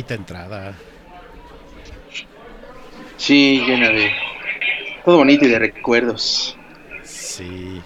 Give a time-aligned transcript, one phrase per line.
[0.00, 0.74] Bonita entrada.
[3.18, 4.10] Sí, llena de
[5.04, 6.56] todo bonito y de recuerdos.
[7.04, 7.82] Sí.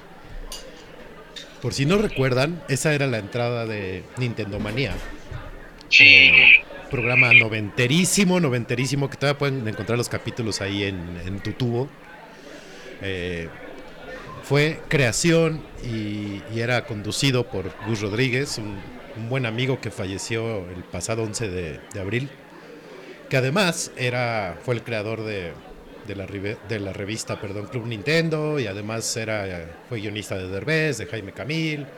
[1.61, 4.93] Por si no recuerdan, esa era la entrada de Nintendo Manía.
[5.89, 6.31] Sí.
[6.89, 11.89] Programa noventerísimo, noventerísimo, que todavía pueden encontrar los capítulos ahí en, en tu tubo.
[13.03, 13.49] Eh,
[14.45, 18.79] fue creación y, y era conducido por Gus Rodríguez, un,
[19.17, 22.31] un buen amigo que falleció el pasado 11 de, de abril,
[23.29, 25.55] que además era, fue el creador de,
[26.05, 30.49] de la, rive- de la revista perdón, Club Nintendo y además era, fue guionista de
[30.49, 31.89] Derbez, de Jaime Camil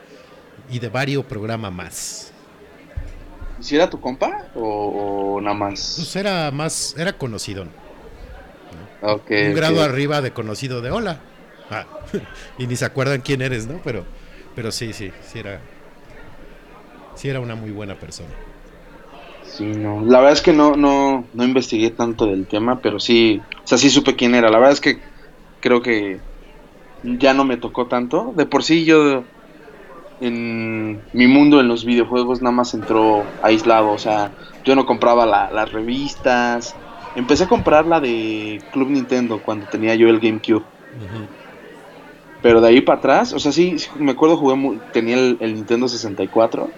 [0.67, 2.33] y de varios programas más.
[3.59, 5.81] ¿Si era tu compa o, o nada más?
[5.95, 7.67] Pues era más, era conocido,
[8.99, 11.21] Ok, un grado arriba de conocido de hola.
[11.69, 11.87] Ah,
[12.57, 13.81] y ni se acuerdan quién eres, ¿no?
[13.83, 14.07] Pero,
[14.53, 15.69] pero sí, sí, sí era,
[17.17, 18.37] sí era una muy buena persona.
[19.39, 20.01] Sí, no.
[20.05, 23.77] La verdad es que no, no, no investigué tanto del tema, pero sí, o sea,
[23.77, 24.49] sí supe quién era.
[24.49, 25.03] La verdad es que
[25.59, 26.23] creo que
[27.03, 28.33] ya no me tocó tanto.
[28.37, 29.29] De por sí yo
[30.19, 33.91] en mi mundo en los videojuegos nada más entró aislado.
[33.91, 34.35] O sea,
[34.65, 36.79] yo no compraba la- las revistas.
[37.15, 40.67] Empecé a comprar la de Club Nintendo cuando tenía yo el GameCube.
[42.41, 45.55] Pero de ahí para atrás, o sea, sí, sí, me acuerdo jugué, tenía el, el
[45.55, 46.75] Nintendo 64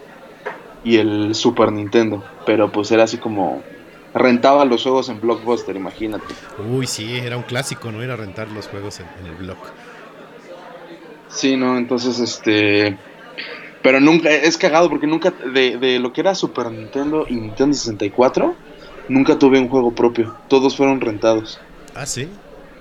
[0.84, 3.62] y el Super Nintendo, pero pues era así como
[4.14, 6.34] rentaba los juegos en Blockbuster, imagínate.
[6.70, 8.04] Uy, sí, era un clásico, ¿no?
[8.04, 9.58] Ir a rentar los juegos en, en el blog.
[11.30, 12.98] Sí, no, entonces este
[13.82, 17.74] pero nunca es cagado porque nunca de, de lo que era Super Nintendo y Nintendo
[17.74, 18.56] 64
[19.08, 21.60] nunca tuve un juego propio, todos fueron rentados.
[21.96, 22.30] Ah, sí.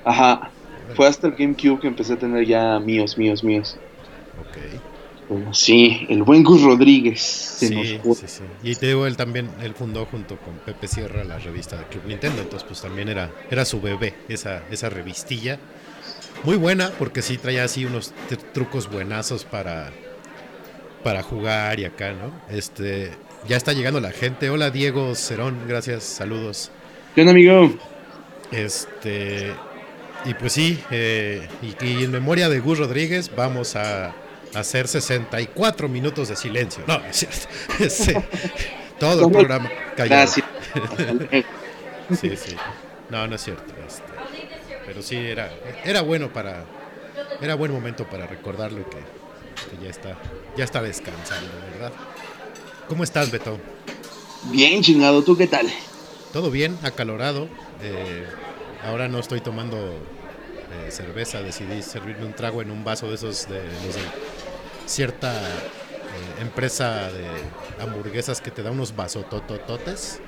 [0.05, 0.51] Ajá.
[0.95, 3.77] Fue hasta el GameCube que empecé a tener ya míos, míos, míos.
[4.41, 4.78] Ok.
[5.53, 8.45] Sí, el buen Gus Rodríguez se Sí, nos sí, sí.
[8.63, 12.05] Y te digo, él también, él fundó junto con Pepe Sierra la revista de Club
[12.07, 15.59] Nintendo, entonces pues también era, era su bebé, esa, esa revistilla.
[16.45, 20.01] Muy buena, porque sí traía así unos tr- trucos buenazos para,
[21.03, 22.43] para jugar y acá, ¿no?
[22.49, 24.51] Este, ya está llegando la gente.
[24.51, 26.73] Hola Diego Cerón, gracias, saludos.
[27.15, 27.71] ¿Qué onda, amigo?
[28.51, 29.65] Este,
[30.25, 34.17] y pues sí, eh, y, y en memoria de Gus Rodríguez vamos a
[34.55, 36.85] hacer 64 minutos de silencio.
[36.87, 37.49] No, es cierto.
[37.91, 38.13] Sí,
[38.99, 40.33] todo el programa callado.
[42.19, 42.57] Sí, sí.
[43.11, 43.75] No, no es cierto.
[43.87, 44.03] este,
[44.87, 45.51] pero sí, era,
[45.85, 46.65] era bueno para.
[47.41, 48.97] Era buen momento para recordarlo y que,
[49.71, 50.17] que ya está,
[50.57, 51.93] ya está descansando, ¿verdad?
[52.89, 53.61] ¿Cómo estás, Beto?
[54.45, 55.69] Bien, chingado, ¿tú qué tal?
[56.33, 57.49] Todo bien, acalorado.
[57.81, 58.27] eh,
[58.83, 63.49] ahora no estoy tomando eh, cerveza, decidí servirme un trago en un vaso de esos
[63.49, 64.01] de los de
[64.89, 67.27] cierta eh, empresa de
[67.83, 70.21] hamburguesas que te da unos vasototototes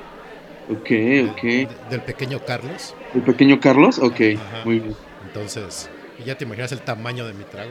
[0.69, 0.91] Ok,
[1.33, 1.43] ok.
[1.43, 2.95] de- del pequeño Carlos.
[3.15, 3.99] ¿El pequeño Carlos?
[3.99, 4.65] Ok, Ajá.
[4.65, 4.95] muy bien.
[5.27, 5.89] Entonces,
[6.25, 7.71] ya te imaginas el tamaño de mi trago.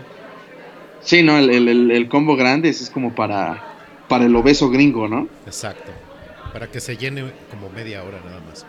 [1.02, 3.64] Sí, no, el, el- el- combo grande es como para,
[4.10, 5.28] para el obeso gringo, ¿no?
[5.46, 5.92] Exacto.
[6.52, 8.66] Para que se llene como media hora nada más.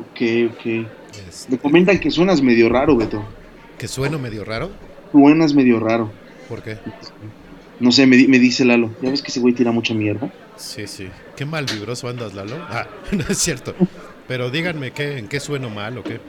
[0.00, 0.86] Ok, ok.
[1.28, 3.22] Este, Me comentan que suenas medio raro, Beto.
[3.78, 4.70] que sueno medio raro.
[5.12, 6.10] Suenas medio raro.
[6.48, 6.78] ¿Por qué?
[7.80, 8.90] No sé, me, di- me dice Lalo.
[9.02, 10.32] ¿Ya ves que ese güey tira mucha mierda?
[10.56, 11.08] Sí, sí.
[11.36, 12.56] Qué mal vibroso andas, Lalo.
[12.70, 13.74] Ah, no es cierto.
[14.26, 16.20] Pero díganme qué, en qué sueno mal o qué.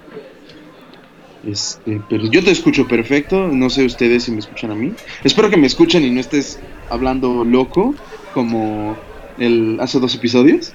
[1.48, 3.48] Este, pero yo te escucho perfecto.
[3.48, 4.94] No sé ustedes si me escuchan a mí.
[5.24, 7.96] Espero que me escuchen y no estés hablando loco
[8.34, 8.98] como
[9.38, 10.74] el hace dos episodios.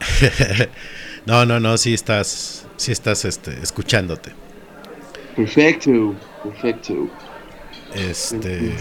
[1.26, 4.32] no, no, no, sí estás, sí estás este, escuchándote.
[5.36, 7.08] Perfecto, perfecto.
[7.94, 8.74] Este,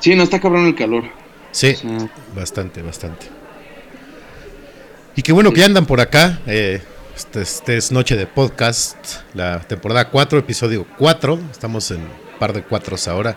[0.00, 1.04] Sí, no está cabrón el calor.
[1.52, 3.26] sí, O sea, bastante, bastante.
[5.14, 6.40] Y qué bueno que ya andan por acá.
[6.46, 6.80] eh,
[7.14, 8.96] este, este es Noche de Podcast,
[9.34, 11.38] la temporada 4, episodio 4.
[11.50, 12.00] Estamos en
[12.38, 13.36] par de cuatros ahora.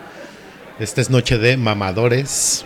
[0.80, 2.64] Esta es Noche de Mamadores.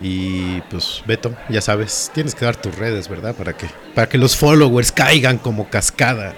[0.00, 3.34] Y pues, Beto, ya sabes, tienes que dar tus redes, ¿verdad?
[3.34, 6.34] Para que, para que los followers caigan como cascada.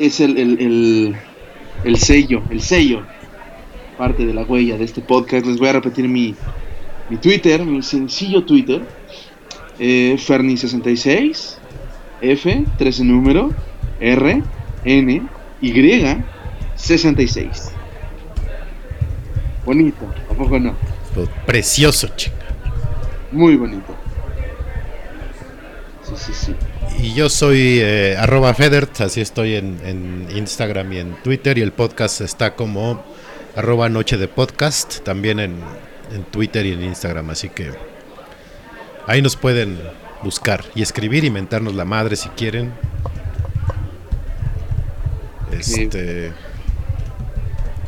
[0.00, 1.16] es el, el, el,
[1.84, 3.06] el sello, el sello,
[3.96, 5.46] parte de la huella de este podcast.
[5.46, 6.34] Les voy a repetir mi,
[7.10, 8.82] mi Twitter, mi sencillo Twitter.
[9.78, 11.56] Eh, Ferni66,
[12.20, 13.50] F, 13 número,
[14.00, 14.42] R,
[14.84, 15.22] N,
[15.60, 16.16] Y,
[16.76, 17.72] 66.
[19.64, 20.76] Bonito, ¿a poco no?
[21.14, 22.36] Pues, Precioso, chinga.
[23.32, 23.96] Muy bonito.
[26.02, 26.54] Sí, sí, sí.
[27.02, 31.58] Y yo soy eh, arroba Federt, así estoy en, en Instagram y en Twitter.
[31.58, 33.02] Y el podcast está como
[33.56, 35.56] arroba Noche de Podcast, también en,
[36.12, 37.30] en Twitter y en Instagram.
[37.30, 37.70] Así que
[39.06, 39.78] ahí nos pueden
[40.22, 42.72] buscar y escribir y mentarnos la madre si quieren.
[45.52, 46.32] Este,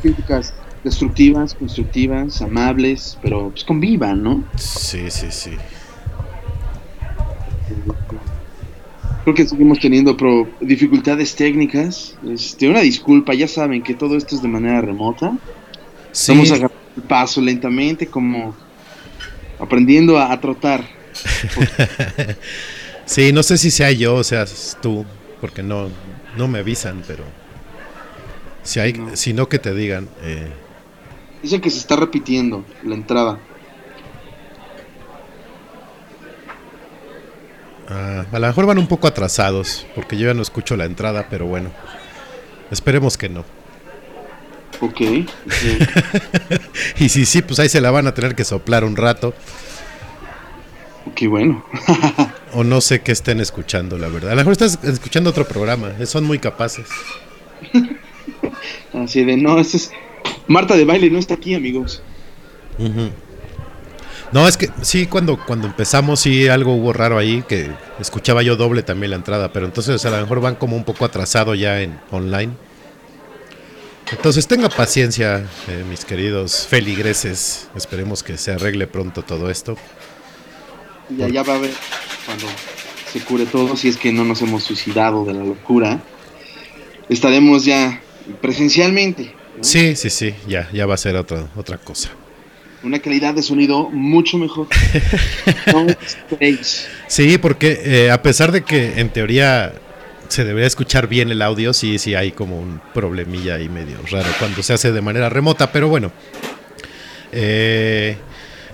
[0.02, 0.54] Críticas
[0.84, 4.44] destructivas, constructivas, amables, pero pues convivan, ¿no?
[4.56, 5.56] sí, sí, sí.
[9.24, 12.16] Creo que seguimos teniendo pro- dificultades técnicas.
[12.28, 15.36] Este, una disculpa, ya saben que todo esto es de manera remota.
[16.16, 18.56] Sí, Vamos a agarrar el paso lentamente, como
[19.58, 20.82] aprendiendo a, a trotar.
[23.04, 25.04] sí, no sé si sea yo o seas tú,
[25.42, 25.90] porque no,
[26.38, 27.24] no me avisan, pero
[28.62, 29.14] si hay, No.
[29.14, 30.08] si no que te digan.
[30.22, 30.48] eh,
[31.42, 33.38] Dicen que se está repitiendo la entrada.
[37.88, 41.26] Ah, a lo mejor van un poco atrasados, porque yo ya no escucho la entrada,
[41.30, 41.70] pero bueno.
[42.70, 43.44] Esperemos que no.
[44.80, 45.00] Ok.
[46.98, 49.34] Y si sí, pues ahí se la van a tener que soplar un rato.
[51.06, 51.64] Ok, bueno.
[52.52, 54.30] O no sé qué estén escuchando, la verdad.
[54.30, 55.92] A lo mejor estás escuchando otro programa.
[55.98, 56.86] eh, Son muy capaces.
[58.94, 59.90] Así de, no, es...
[60.46, 62.02] Marta de baile no está aquí, amigos.
[64.32, 67.70] No, es que sí, cuando, cuando empezamos sí algo hubo raro ahí, que
[68.00, 71.04] escuchaba yo doble también la entrada, pero entonces a lo mejor van como un poco
[71.04, 72.52] atrasado ya en online.
[74.12, 77.68] Entonces tenga paciencia, eh, mis queridos feligreses.
[77.74, 79.76] Esperemos que se arregle pronto todo esto.
[81.10, 81.72] Ya, ya va a ver
[82.24, 82.46] cuando
[83.12, 86.00] se cure todo, si es que no nos hemos suicidado de la locura.
[87.08, 88.00] Estaremos ya
[88.40, 89.34] presencialmente.
[89.56, 89.64] ¿no?
[89.64, 92.10] Sí, sí, sí, ya, ya va a ser otra, otra cosa.
[92.82, 94.68] Una calidad de sonido mucho mejor.
[95.72, 95.84] No.
[97.08, 99.72] Sí, porque eh, a pesar de que en teoría
[100.28, 104.28] se debería escuchar bien el audio, sí, sí hay como un problemilla ahí medio raro
[104.38, 106.12] cuando se hace de manera remota, pero bueno.
[107.32, 108.16] Eh,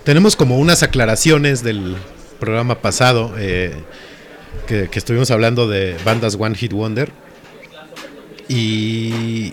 [0.04, 1.96] tenemos como unas aclaraciones del
[2.38, 3.72] programa pasado eh,
[4.66, 7.12] que, que estuvimos hablando de bandas One Hit Wonder.
[8.48, 9.52] Y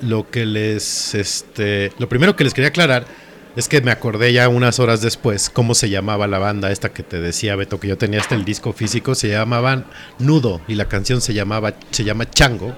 [0.00, 3.06] lo que les, este, lo primero que les quería aclarar
[3.56, 7.02] es que me acordé ya unas horas después cómo se llamaba la banda esta que
[7.02, 9.86] te decía Beto que yo tenía hasta el disco físico, se llamaban
[10.18, 12.76] Nudo y la canción se llamaba se llama Chango.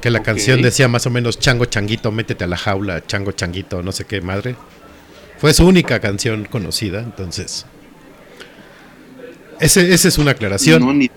[0.00, 3.82] Que la canción decía más o menos Chango Changuito, métete a la jaula, Chango Changuito,
[3.82, 4.56] no sé qué madre.
[5.38, 7.66] Fue su única canción conocida, entonces.
[9.60, 10.84] Ese, esa es una aclaración.
[10.84, 11.10] No, ni-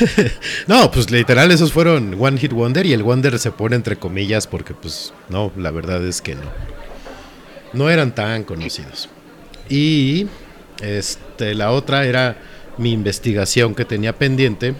[0.66, 4.46] No, pues literal esos fueron One Hit Wonder y el Wonder se pone entre comillas
[4.46, 6.42] porque pues no, la verdad es que no.
[7.74, 9.08] No eran tan conocidos.
[9.68, 10.26] Y
[10.82, 12.36] este la otra era
[12.78, 14.74] mi investigación que tenía pendiente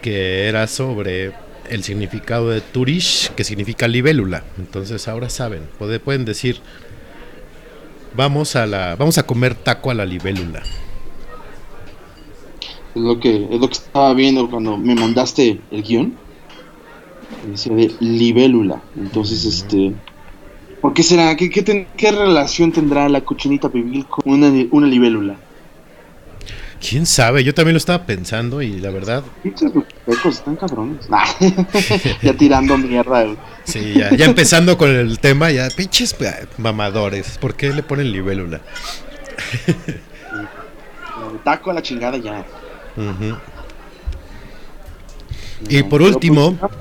[0.00, 1.32] que era sobre
[1.68, 4.42] el significado de Turish, que significa libélula.
[4.58, 6.60] Entonces ahora saben, puede- pueden decir
[8.14, 10.62] vamos a la vamos a comer taco a la libélula.
[12.94, 16.14] Es lo que es lo que estaba viendo cuando me mandaste el guion.
[17.46, 18.82] Decía de libélula.
[18.96, 19.94] Entonces, este.
[20.82, 21.34] ¿Por qué será?
[21.36, 25.36] ¿Qué, qué, ten- qué relación tendrá la cochinita pibil con una, una libélula?
[26.86, 27.44] ¿Quién sabe?
[27.44, 29.22] Yo también lo estaba pensando y la verdad...
[29.44, 31.08] Pinches lucupecos están cabrones.
[31.08, 31.24] Nah,
[32.22, 33.22] ya tirando mierda.
[33.22, 33.36] güey.
[33.62, 36.16] Sí, ya, ya empezando con el tema, ya pinches
[36.58, 37.38] mamadores.
[37.38, 38.60] ¿Por qué le ponen libélula?
[41.44, 42.44] Taco a la chingada ya.
[45.68, 46.72] Y por último, pues,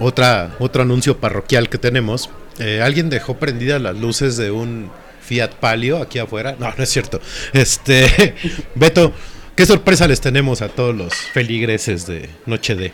[0.00, 2.30] otra, otro anuncio parroquial que tenemos.
[2.58, 6.56] Eh, alguien dejó prendidas las luces de un Fiat Palio aquí afuera.
[6.58, 7.20] No, no es cierto.
[7.52, 8.34] Este,
[8.74, 9.12] Beto,
[9.54, 12.92] ¿qué sorpresa les tenemos a todos los feligreses de Noche de?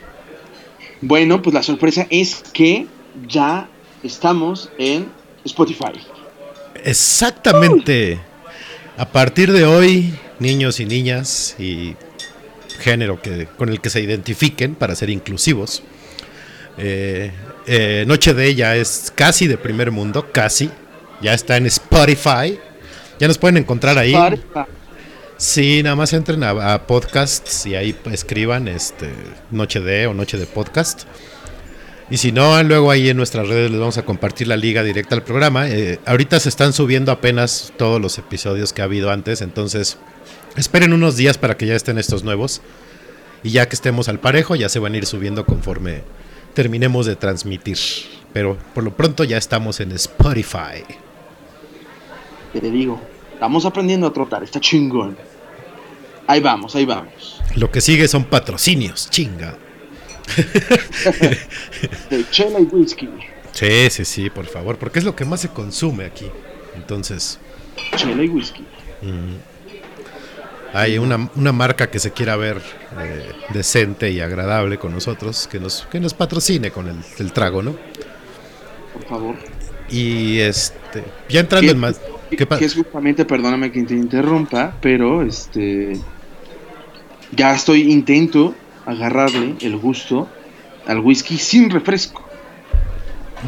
[1.00, 2.86] Bueno, pues la sorpresa es que
[3.28, 3.68] ya
[4.02, 5.08] estamos en
[5.44, 5.92] Spotify.
[6.84, 8.20] Exactamente.
[8.96, 11.96] A partir de hoy, niños y niñas y
[12.80, 15.82] género que, con el que se identifiquen para ser inclusivos.
[16.78, 17.32] eh,
[17.66, 20.70] eh, Noche de ya es casi de primer mundo, casi.
[21.20, 22.58] Ya está en Spotify.
[23.18, 24.14] Ya nos pueden encontrar ahí.
[24.14, 24.70] Spotify.
[25.36, 29.10] Sí, nada más entren a, a podcasts y ahí escriban este
[29.50, 31.02] Noche de o Noche de Podcast.
[32.12, 35.14] Y si no, luego ahí en nuestras redes les vamos a compartir la liga directa
[35.14, 35.68] al programa.
[35.70, 39.96] Eh, ahorita se están subiendo apenas todos los episodios que ha habido antes, entonces
[40.54, 42.60] esperen unos días para que ya estén estos nuevos.
[43.42, 46.02] Y ya que estemos al parejo, ya se van a ir subiendo conforme
[46.54, 47.78] terminemos de transmitir.
[48.32, 50.84] Pero por lo pronto ya estamos en Spotify.
[52.52, 53.00] Te digo,
[53.34, 55.16] estamos aprendiendo a trotar, está chingón.
[56.26, 57.40] Ahí vamos, ahí vamos.
[57.56, 59.56] Lo que sigue son patrocinios, chinga.
[62.10, 63.08] De chela y whisky.
[63.52, 66.26] Sí, sí, sí, por favor, porque es lo que más se consume aquí.
[66.74, 67.38] Entonces,
[67.96, 68.62] Chela y whisky.
[69.02, 69.34] mm,
[70.72, 72.60] hay una, una marca que se quiera ver
[72.98, 77.62] eh, decente y agradable con nosotros, que nos, que nos patrocine con el, el trago,
[77.62, 77.76] ¿no?
[78.92, 79.36] Por favor.
[79.90, 82.00] Y este, ya entrando en más...
[82.30, 85.98] ¿qué que es justamente, perdóname que te interrumpa, pero este
[87.36, 88.54] ya estoy intento
[88.86, 90.28] agarrarle el gusto
[90.86, 92.22] al whisky sin refresco.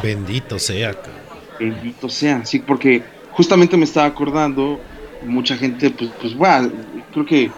[0.01, 0.93] Bendito sea.
[0.93, 1.13] cabrón.
[1.59, 3.01] Bendito sea, sí, porque
[3.31, 4.79] justamente me estaba acordando,
[5.25, 6.71] mucha gente, pues, pues, bueno,
[7.15, 7.51] creo que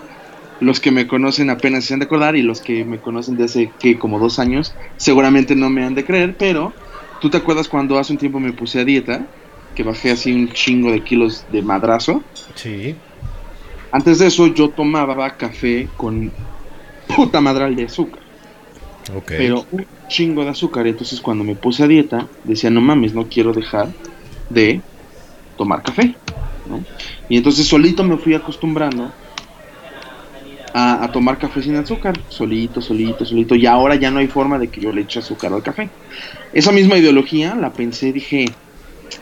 [0.60, 3.46] los que me conocen apenas se han de acordar y los que me conocen de
[3.46, 6.74] hace, que como dos años, seguramente no me han de creer, pero
[7.22, 9.26] tú te acuerdas cuando hace un tiempo me puse a dieta,
[9.76, 12.24] que bajé así un chingo de kilos de madrazo.
[12.56, 12.96] Sí.
[13.92, 16.32] Antes de eso yo tomaba café con
[17.16, 18.22] puta madral de azúcar,
[19.16, 19.26] Ok.
[19.38, 20.88] pero un chingo de azúcar.
[20.88, 23.90] Entonces cuando me puse a dieta decía, no mames, no quiero dejar
[24.50, 24.82] de
[25.58, 26.16] tomar café.
[26.68, 26.84] ¿no?
[27.30, 29.12] Y entonces solito me fui acostumbrando
[30.78, 33.56] a, a tomar café sin azúcar, solito, solito, solito.
[33.56, 35.96] Y ahora ya no hay forma de que yo le eche azúcar al café.
[36.52, 38.60] Esa misma ideología la pensé, dije,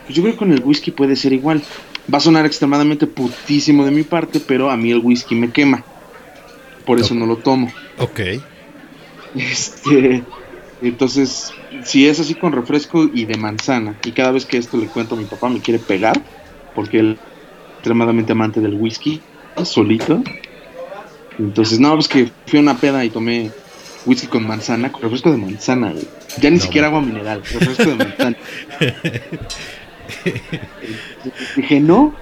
[0.05, 1.69] pues yo creo que con el whisky puede ser igual.
[2.13, 5.87] Va a sonar extremadamente putísimo de mi parte, pero a mí el whisky me quema.
[6.85, 7.79] Por eso no lo tomo.
[7.97, 8.19] ok.
[9.33, 10.29] Este,
[10.79, 14.91] entonces, si es así con refresco y de manzana, y cada vez que esto le
[14.91, 16.27] cuento a mi papá me quiere pegar,
[16.73, 19.27] porque él es extremadamente amante del whisky,
[19.63, 20.27] solito.
[21.39, 23.51] Entonces, no, pues que fui a una peda y tomé
[24.05, 26.07] whisky con manzana, con refresco de manzana, güey.
[26.39, 28.37] Ya ni No, siquiera agua mineral, refresco de manzana.
[31.55, 32.13] Dije, no,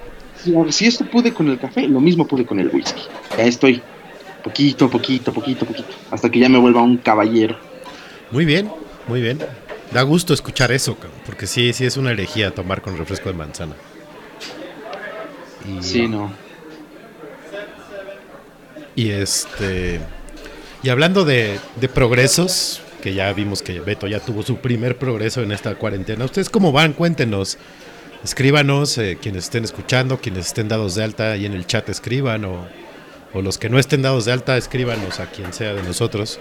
[0.70, 3.02] si, esto pude con el café, lo mismo pude con el whisky.
[3.36, 3.82] Ya estoy,
[4.42, 7.56] poquito, poquito, poquito, poquito, hasta que ya me vuelva un caballero.
[8.30, 8.70] Muy bien,
[9.06, 9.38] muy bien.
[9.92, 13.74] Da gusto escuchar eso, porque sí, sí es una herejía tomar con refresco de manzana.
[15.68, 16.32] Y, Sí, no.
[18.96, 20.00] Y este.
[20.82, 25.42] Y hablando de, de progresos, que ya vimos que Beto ya tuvo su primer progreso
[25.42, 26.24] en esta cuarentena.
[26.24, 26.92] ¿Ustedes cómo van?
[26.92, 27.58] Cuéntenos.
[28.22, 32.46] Escríbanos, eh, quienes estén escuchando, quienes estén dados de alta ahí en el chat escriban,
[32.46, 32.66] o,
[33.34, 36.40] o los que no estén dados de alta, escríbanos a quien sea de nosotros.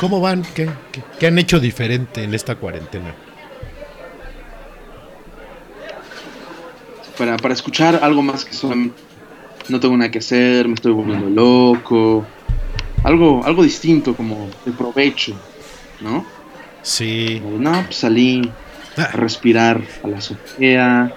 [0.00, 0.42] ¿Cómo van?
[0.54, 3.14] ¿Qué, qué, qué han hecho diferente en esta cuarentena?
[7.16, 9.00] Para, para escuchar algo más que solamente
[9.68, 12.26] no tengo nada que hacer, me estoy volviendo loco.
[13.04, 15.34] Algo, algo distinto, como de provecho,
[16.00, 16.24] ¿no?
[16.82, 18.52] Sí, Como no, pues salí
[18.96, 21.12] a respirar a la azotea.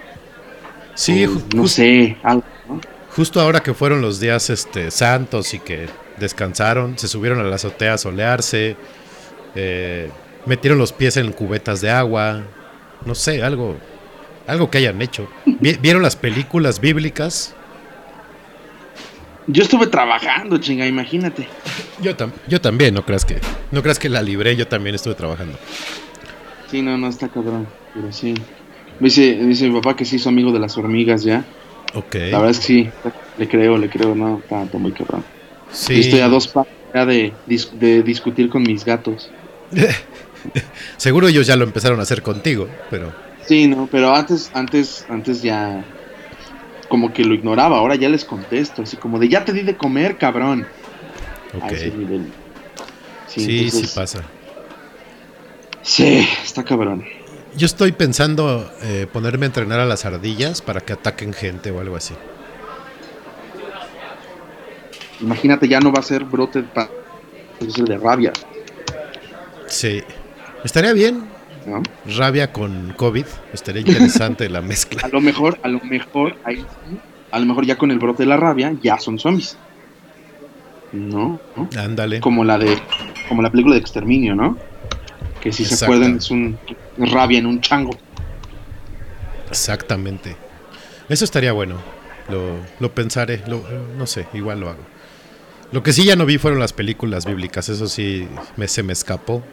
[0.95, 2.79] sí, o, no sé, algo, ¿no?
[3.15, 5.87] Justo ahora que fueron los días este, santos y que
[6.19, 8.75] descansaron, se subieron a la azotea a solearse,
[9.55, 10.09] eh,
[10.45, 12.43] metieron los pies en cubetas de agua,
[13.05, 13.75] no sé, algo,
[14.47, 15.27] algo que hayan hecho.
[15.59, 17.55] Vi- ¿Vieron las películas bíblicas?
[19.47, 21.47] Yo estuve trabajando, chinga, imagínate.
[22.01, 23.39] Yo, tam- yo también, no creas que,
[23.71, 25.57] no creas que la libré, yo también estuve trabajando.
[26.71, 28.33] Sí, no, no está cabrón, pero sí.
[28.99, 31.45] Dice, dice mi papá que sí hizo amigo de las hormigas ya.
[31.93, 32.15] Ok.
[32.15, 32.89] La verdad es que sí,
[33.37, 35.23] le creo, le creo, no, está, está muy cabrón.
[35.71, 35.99] Sí.
[35.99, 37.33] Estoy a dos pasos ya de,
[37.73, 39.29] de discutir con mis gatos.
[40.97, 43.11] Seguro ellos ya lo empezaron a hacer contigo, pero
[43.47, 45.83] Sí, no, pero antes, antes, antes ya
[46.87, 49.75] como que lo ignoraba, ahora ya les contesto, así como de ya te di de
[49.75, 50.67] comer, cabrón.
[51.53, 51.71] A ok.
[51.71, 52.31] ese nivel.
[53.27, 54.23] Sí, Sí, pasa.
[55.81, 57.05] Sí, está cabrón.
[57.55, 61.79] Yo estoy pensando eh, ponerme a entrenar a las ardillas para que ataquen gente o
[61.79, 62.13] algo así.
[65.21, 66.65] Imagínate, ya no va a ser brote
[67.61, 68.33] es el de rabia,
[69.67, 70.03] Sí.
[70.63, 71.27] Estaría bien.
[71.65, 71.81] ¿No?
[72.17, 73.25] Rabia con COVID.
[73.53, 75.01] Estaría interesante la mezcla.
[75.05, 76.97] A lo mejor, a lo mejor, ahí sí,
[77.31, 79.57] a lo mejor ya con el brote de la rabia ya son zombies.
[80.93, 81.39] ¿No?
[81.55, 81.69] ¿no?
[81.77, 82.19] Ándale.
[82.21, 82.77] Como la de,
[83.27, 84.57] como la película de Exterminio, ¿no?
[85.41, 86.57] Que si se acuerdan es un
[86.97, 87.91] rabia en un chango.
[89.49, 90.35] Exactamente.
[91.09, 91.75] Eso estaría bueno.
[92.29, 93.41] Lo, lo pensaré.
[93.47, 93.63] Lo-
[93.97, 94.79] no sé, igual lo hago.
[95.71, 97.69] Lo que sí ya no vi fueron las películas bíblicas.
[97.69, 99.43] Eso sí me, se me escapó.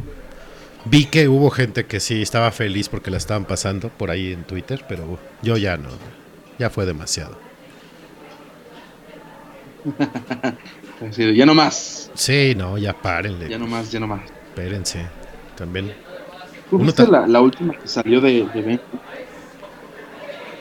[0.85, 4.45] Vi que hubo gente que sí estaba feliz porque la estaban pasando por ahí en
[4.45, 5.91] Twitter, pero yo ya no.
[6.59, 7.41] Ya fue demasiado.
[11.37, 13.51] Ya no más, Sí, no, ya párenle.
[13.51, 14.33] ya no más, ya no más.
[14.49, 15.13] Espérense.
[15.55, 15.97] También.
[16.69, 18.83] ¿Tú Uno viste ta- la, la última que salió de, de Ben?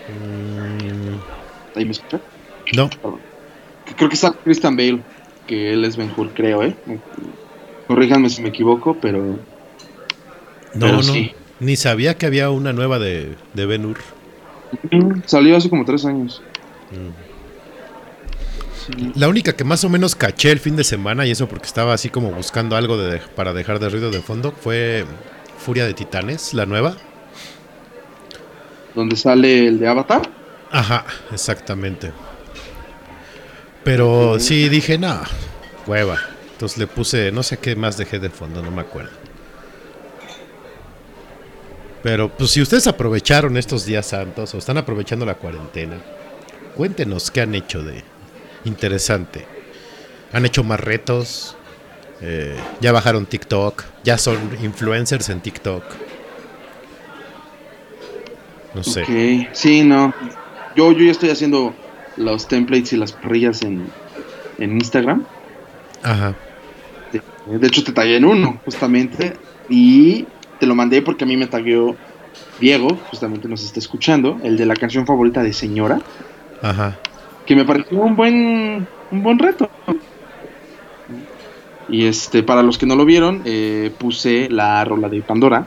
[0.07, 1.19] Mm,
[1.75, 2.21] ¿Ahí me escucha?
[2.73, 3.25] no, Perdón.
[3.85, 5.05] Creo que está Christian Bale,
[5.45, 6.81] que él es Ben Hur, creo, ¿eh?
[7.87, 9.45] Corríjanme si me equivoco, pero
[10.73, 11.03] no, Pero no.
[11.03, 11.33] sí.
[11.59, 13.99] Ni sabía que había una nueva de, de Ben Hur.
[14.89, 16.41] Mm, salió hace como tres años.
[18.85, 19.11] Sí.
[19.15, 21.93] La única que más o menos caché el fin de semana, y eso porque estaba
[21.93, 25.05] así como buscando algo de, para dejar de ruido de fondo, fue
[25.59, 26.95] Furia de Titanes, la nueva.
[28.95, 30.23] Donde sale el de Avatar.
[30.71, 32.11] Ajá, exactamente.
[33.83, 35.21] Pero sí dije, no,
[35.85, 36.17] hueva.
[36.53, 39.11] Entonces le puse, no sé qué más dejé de fondo, no me acuerdo.
[42.03, 45.97] Pero pues si ustedes aprovecharon estos días santos o están aprovechando la cuarentena,
[46.75, 48.03] cuéntenos qué han hecho de
[48.65, 49.45] interesante.
[50.33, 51.55] ¿Han hecho más retos?
[52.21, 53.83] Eh, ¿Ya bajaron TikTok?
[54.03, 55.83] ¿Ya son influencers en TikTok?
[58.73, 59.03] No sé.
[59.03, 60.13] Ok, sí, no.
[60.75, 61.75] Yo, yo ya estoy haciendo
[62.15, 63.87] los templates y las parrillas en,
[64.57, 65.25] en Instagram.
[66.03, 66.35] Ajá.
[67.11, 67.21] De,
[67.57, 69.33] de hecho, te tagué en uno, justamente.
[69.69, 70.25] Y
[70.61, 71.95] te lo mandé porque a mí me tagueó
[72.59, 75.99] Diego, justamente nos está escuchando, el de la canción favorita de Señora,
[76.61, 76.99] Ajá.
[77.47, 79.71] que me pareció un buen, un buen reto.
[81.89, 85.65] Y este, para los que no lo vieron, eh, puse la rola de Pandora,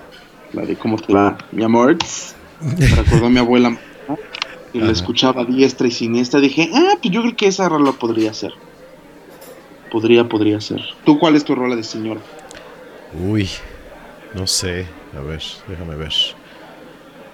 [0.52, 1.96] la de cómo te va, mi amor.
[2.78, 3.76] Me recordó a mi abuela,
[4.72, 6.38] y la escuchaba a diestra y siniestra.
[6.38, 8.52] Dije, ah, pues yo creo que esa rola podría ser.
[9.90, 10.82] Podría, podría ser.
[11.04, 12.20] ¿Tú cuál es tu rola de señora?
[13.12, 13.48] Uy,
[14.34, 14.86] no sé.
[15.16, 16.12] A ver, déjame ver.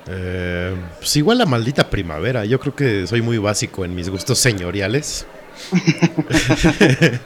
[0.09, 2.45] Eh, pues igual la maldita primavera.
[2.45, 5.27] Yo creo que soy muy básico en mis gustos señoriales.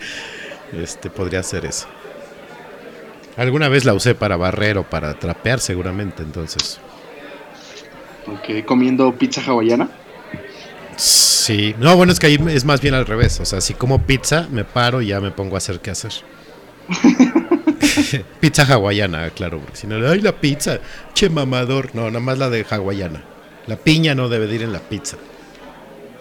[0.72, 1.86] este podría ser eso.
[3.36, 6.22] Alguna vez la usé para barrer o para trapear, seguramente.
[6.22, 6.80] Entonces,
[8.26, 9.88] Ok, comiendo pizza hawaiana.
[10.96, 11.74] sí.
[11.78, 13.40] No, bueno, es que ahí es más bien al revés.
[13.40, 16.12] O sea, si como pizza, me paro y ya me pongo a hacer qué hacer.
[18.40, 20.78] pizza hawaiana, claro, porque si no, ay, la pizza,
[21.12, 21.94] che mamador.
[21.94, 23.22] No, nada más la de hawaiana.
[23.66, 25.16] La piña no debe de ir en la pizza.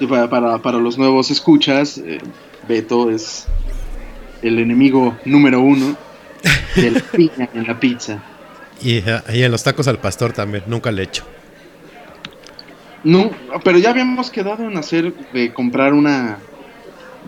[0.07, 2.19] Para, para, para los nuevos escuchas, eh,
[2.67, 3.47] Beto es
[4.41, 5.95] el enemigo número uno
[6.75, 8.23] de la piña en la pizza.
[8.81, 11.23] Y, y en los tacos al pastor también, nunca le echo.
[13.03, 13.31] No,
[13.63, 16.39] pero ya habíamos quedado en hacer, de comprar una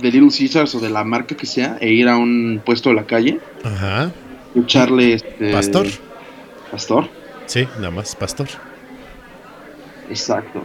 [0.02, 2.96] de Little Caesars o de la marca que sea, e ir a un puesto de
[2.96, 4.12] la calle, Ajá.
[4.56, 5.52] Y echarle este...
[5.52, 5.88] ¿Pastor?
[6.72, 7.10] Pastor,
[7.46, 8.48] Sí, nada más, pastor.
[10.10, 10.64] exacto.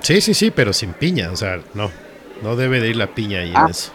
[0.00, 1.30] Sí, sí, sí, pero sin piña.
[1.30, 1.90] O sea, no.
[2.42, 3.66] No debe de ir la piña ahí en Ah.
[3.70, 3.92] eso.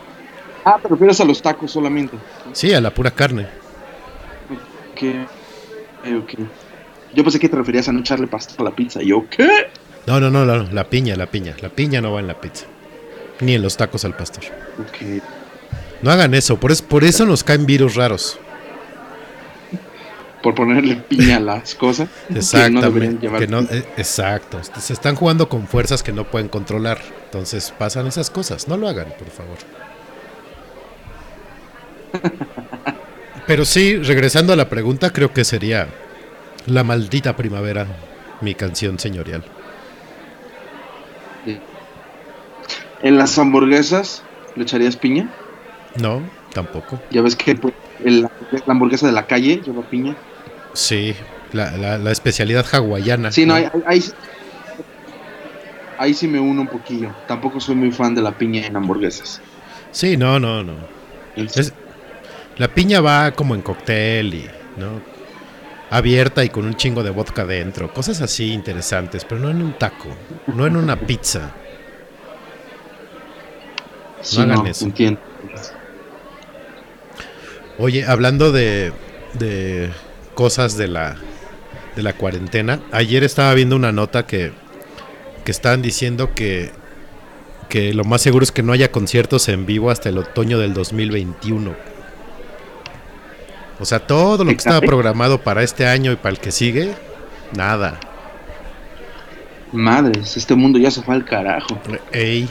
[0.63, 2.15] Ah, te refieres a los tacos solamente.
[2.53, 3.47] Sí, a la pura carne.
[4.93, 5.03] Ok,
[6.01, 6.39] ok, ok.
[7.13, 9.01] Yo pensé que te referías a no echarle pastor a la pizza.
[9.01, 9.47] Yo, ¿qué?
[10.06, 11.56] No, no, no, no, la piña, la piña.
[11.62, 12.65] La piña no va en la pizza.
[13.41, 14.43] Ni en los tacos al pastor.
[14.80, 15.21] Ok.
[16.01, 18.39] No hagan eso, por, es, por eso nos caen virus raros.
[20.48, 22.08] Por ponerle piña a las cosas.
[22.30, 23.28] Que no Exactamente.
[23.38, 24.62] que no- eh, exacto.
[24.80, 27.00] Se están jugando con fuerzas que no pueden controlar.
[27.26, 28.66] Entonces pasan esas cosas.
[28.70, 29.58] No lo hagan, por favor.
[33.46, 35.90] Pero sí, regresando a la pregunta, creo que sería
[36.66, 37.86] La maldita primavera,
[38.40, 39.44] mi canción señorial.
[43.02, 44.24] En las hamburguesas,
[44.56, 45.30] ¿le echarías piña?
[46.02, 46.22] No,
[46.54, 47.02] tampoco.
[47.12, 47.60] Ya ves que
[48.06, 48.30] el- la
[48.68, 50.16] hamburguesa de la calle lleva piña.
[50.78, 51.16] Sí,
[51.54, 53.32] la, la- la especialidad hawaiana.
[53.32, 54.04] Sí, no, ahí, ahí-
[55.98, 57.12] ahí sí- me uno un poquillo.
[57.28, 59.42] Tampoco soy muy fan de la piña en hamburguesas.
[59.92, 60.76] Sí, no, no, no.
[61.36, 61.74] Es-
[62.58, 65.02] la piña va como en cóctel y, ¿no?
[65.90, 67.92] Abierta y con un chingo de vodka dentro.
[67.92, 70.10] Cosas así interesantes, pero no en un taco,
[70.48, 71.52] no en una pizza.
[74.22, 74.86] Sí, hagan no, eso.
[74.86, 75.20] entiendo.
[77.80, 78.92] Oye, hablando de,
[79.34, 79.90] de
[80.38, 81.15] cosas de la,
[81.95, 84.52] de la cuarentena, ayer estaba viendo una nota que,
[85.43, 86.69] que estaban diciendo que,
[87.69, 90.76] que lo más seguro es que no haya conciertos en vivo hasta el otoño del
[90.76, 91.73] 2021.
[93.80, 96.93] O sea, todo lo que estaba programado para este año y para el que sigue,
[97.56, 98.00] nada.
[99.71, 101.80] Madres, este mundo ya se fue al carajo.
[102.12, 102.47] Ey.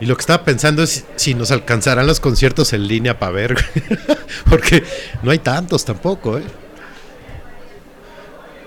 [0.00, 3.56] Y lo que estaba pensando es si nos alcanzarán los conciertos en línea para ver.
[4.48, 4.84] Porque
[5.22, 6.44] no hay tantos tampoco, ¿eh?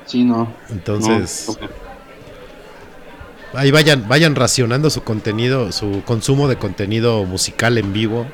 [0.05, 0.53] Sí, no.
[0.69, 3.59] Entonces, no.
[3.59, 8.27] ahí vayan, vayan racionando su contenido, su consumo de contenido musical en vivo.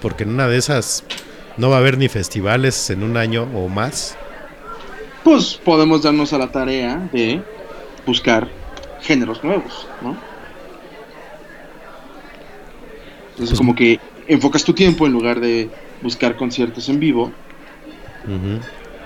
[0.00, 1.04] Porque en una de esas
[1.58, 4.16] no va a haber ni festivales en un año o más.
[5.22, 7.42] Pues podemos darnos a la tarea de
[8.06, 8.48] buscar
[9.02, 10.16] géneros nuevos, ¿no?
[13.34, 15.68] Entonces Pues- como que enfocas tu tiempo en lugar de
[16.02, 17.32] buscar conciertos en vivo,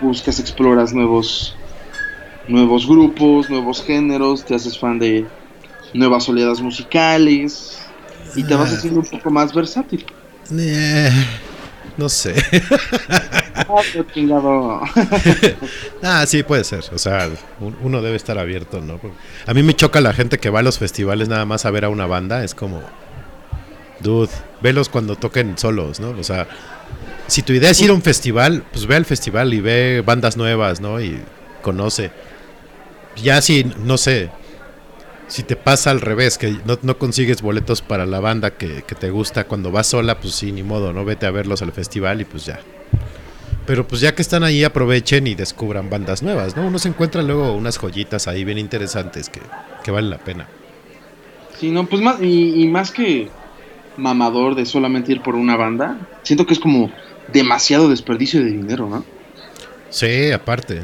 [0.01, 1.57] buscas, exploras nuevos
[2.47, 5.27] nuevos grupos, nuevos géneros, te haces fan de
[5.93, 7.79] nuevas oleadas musicales
[8.35, 8.77] y te vas Ah.
[8.77, 10.07] haciendo un poco más versátil.
[10.59, 11.11] Eh,
[11.99, 12.35] no sé.
[13.71, 14.81] Ah.
[16.03, 16.85] Ah, sí, puede ser.
[16.95, 17.29] O sea,
[17.61, 18.99] un- uno debe estar abierto, ¿no?
[19.47, 21.85] A mí me choca la gente que va a los festivales nada más a ver
[21.85, 22.45] a una banda.
[22.45, 22.81] Es como,
[24.01, 24.31] dude,
[24.61, 26.11] velos cuando toquen solos, ¿no?
[26.11, 26.47] O sea,
[27.27, 30.37] si tu idea es ir a un festival, pues ve al festival y ve bandas
[30.37, 31.01] nuevas, ¿no?
[31.01, 31.21] Y
[31.63, 32.11] conoce.
[33.23, 34.31] Ya si, no sé,
[35.27, 39.45] si te pasa al revés, que no, consigues boletos para la banda que, te gusta
[39.45, 41.05] cuando vas sola, pues sí, ni modo, ¿no?
[41.05, 42.61] Vete a verlos al festival y pues ya.
[43.67, 46.67] Pero pues ya que están ahí, aprovechen y descubran bandas nuevas, ¿no?
[46.67, 49.41] Uno se encuentra luego unas joyitas ahí bien interesantes que,
[49.85, 50.49] que valen la pena.
[51.59, 53.29] Sí, no, pues más, y más que
[53.99, 56.91] mamador de solamente ir por una banda, siento que es como
[57.33, 59.05] demasiado desperdicio de dinero, ¿no?
[59.91, 60.81] Sí, aparte.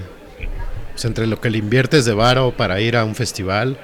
[0.93, 3.79] Pues entre lo que le inviertes de varo para ir a un festival,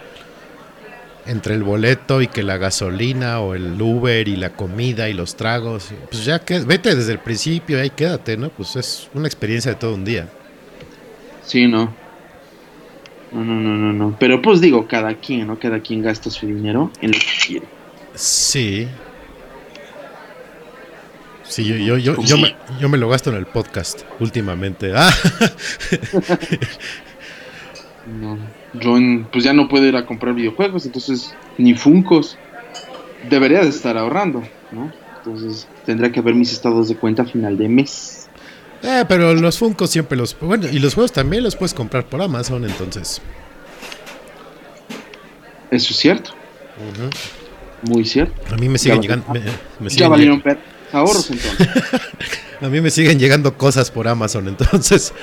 [1.27, 5.37] entre el boleto y que la gasolina o el Uber y la comida y los
[5.37, 8.49] tragos, pues ya que vete desde el principio y ahí quédate, ¿no?
[8.51, 10.29] Pues es una experiencia de todo un día.
[11.45, 11.93] Sí, no.
[13.33, 14.17] No, no, no, no, no.
[14.19, 15.59] Pero pues digo, cada quien, ¿no?
[15.59, 17.67] Cada quien gasta su dinero en lo que quiere.
[18.15, 18.89] Sí.
[21.51, 24.93] Sí, yo, yo, yo, yo, me, yo me lo gasto en el podcast últimamente.
[24.95, 25.11] Ah,
[28.21, 28.39] No.
[28.75, 32.39] Yo en- pues ya no puedo ir a comprar videojuegos, entonces ni Funcos.
[33.29, 34.91] Debería de estar ahorrando, ¿no?
[35.19, 38.29] Entonces tendría que ver mis estados de cuenta a final de mes.
[38.83, 40.35] eh, pero los Funko siempre los...
[40.41, 43.21] Bueno, y los juegos también los puedes comprar por Amazon, entonces.
[45.71, 46.31] Eso es cierto,
[47.83, 48.35] muy cierto.
[48.55, 49.27] A mí me siguen llegando...
[49.35, 49.41] me-
[49.81, 50.59] me Ya valieron per-
[50.93, 51.69] ahorros entonces.
[52.61, 55.15] A mí me siguen llegando cosas por Amazon, entonces.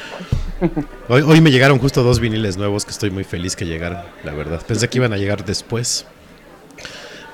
[1.07, 4.33] Hoy, hoy me llegaron justo dos viniles nuevos que estoy muy feliz que llegaron, la
[4.33, 4.59] verdad.
[4.65, 6.05] Pensé que iban a llegar después.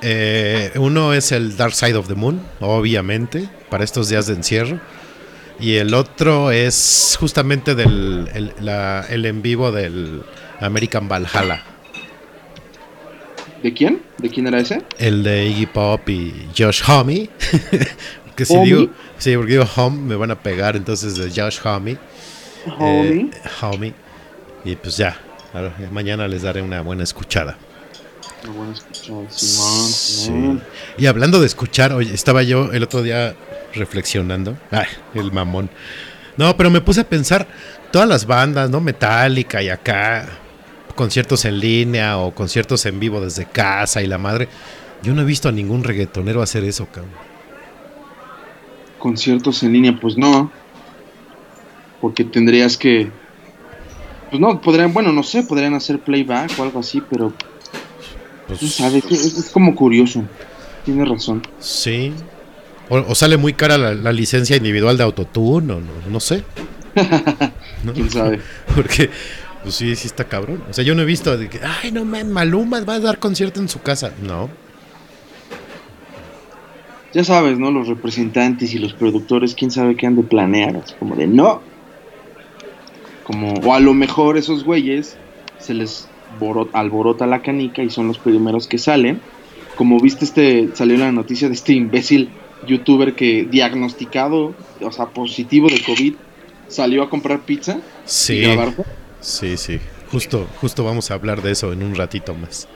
[0.02, 4.82] Eh, uno es el Dark Side of the Moon, obviamente, para estos días de encierro.
[5.58, 10.22] Y el otro es justamente del el, la- el en vivo del
[10.60, 11.63] American Valhalla.
[13.62, 14.02] ¿De quién?
[14.17, 14.82] ¿De quién era ese?
[14.98, 17.30] El de Iggy Pop y Josh Homme.
[18.36, 21.98] que si digo, sí, porque digo Home me van a pegar, entonces de Josh Homme.
[22.78, 23.22] Homie.
[23.22, 23.93] Eh, Homie.
[24.65, 25.17] Y pues ya,
[25.54, 27.58] ahora, mañana les daré una buena escuchada.
[28.46, 30.60] No, bueno, escuchado, Simón, Sí.
[30.98, 33.36] Y hablando de escuchar, oye, estaba yo el otro día
[33.74, 34.58] reflexionando.
[34.72, 35.69] Ay, el mamón.
[36.38, 37.48] No, pero me puse a pensar,
[37.91, 38.82] todas las bandas, ¿no?
[38.82, 40.28] Metallica y acá,
[40.96, 44.48] conciertos en línea o conciertos en vivo desde casa y la madre.
[45.04, 47.33] Yo no he visto a ningún reggaetonero hacer eso, cabrón.
[49.04, 50.50] Conciertos en línea, pues no.
[52.00, 53.12] Porque tendrías que.
[54.30, 57.34] Pues no, podrían, bueno, no sé, podrían hacer playback o algo así, pero
[58.48, 60.24] Pues, tú sabes, es, es como curioso.
[60.86, 61.42] Tienes razón.
[61.60, 62.13] Sí.
[62.88, 66.46] O, o sale muy cara la, la licencia individual de autotune, o no, no sé.
[67.84, 67.92] ¿No?
[67.92, 68.39] Quién sabe.
[68.74, 69.10] Porque,
[69.63, 70.63] pues sí, sí está cabrón.
[70.70, 73.20] O sea, yo no he visto de que, ay, no man, Maluma va a dar
[73.20, 74.13] concierto en su casa.
[74.22, 74.50] No.
[77.13, 77.71] Ya sabes, ¿no?
[77.71, 81.62] Los representantes y los productores, quién sabe qué han de planear, así como de no.
[83.23, 85.17] Como, o a lo mejor esos güeyes
[85.60, 86.10] se les
[86.73, 89.21] alborota la canica y son los primeros que salen.
[89.76, 92.30] Como viste, este salió la noticia de este imbécil
[92.67, 96.15] youtuber que diagnosticado, o sea, positivo de COVID,
[96.67, 97.80] salió a comprar pizza.
[98.06, 98.43] Sí.
[99.21, 99.80] Sí, sí.
[100.12, 102.67] Justo, justo vamos a hablar de eso en un ratito más.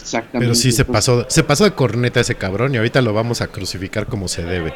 [0.00, 0.38] Exactamente.
[0.38, 3.48] Pero sí se pasó, se pasó de corneta ese cabrón y ahorita lo vamos a
[3.48, 4.74] crucificar como se debe.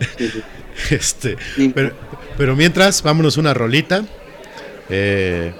[0.90, 1.36] este,
[1.74, 1.92] pero,
[2.36, 4.04] pero, mientras, vámonos una rolita.
[4.88, 5.52] Eh,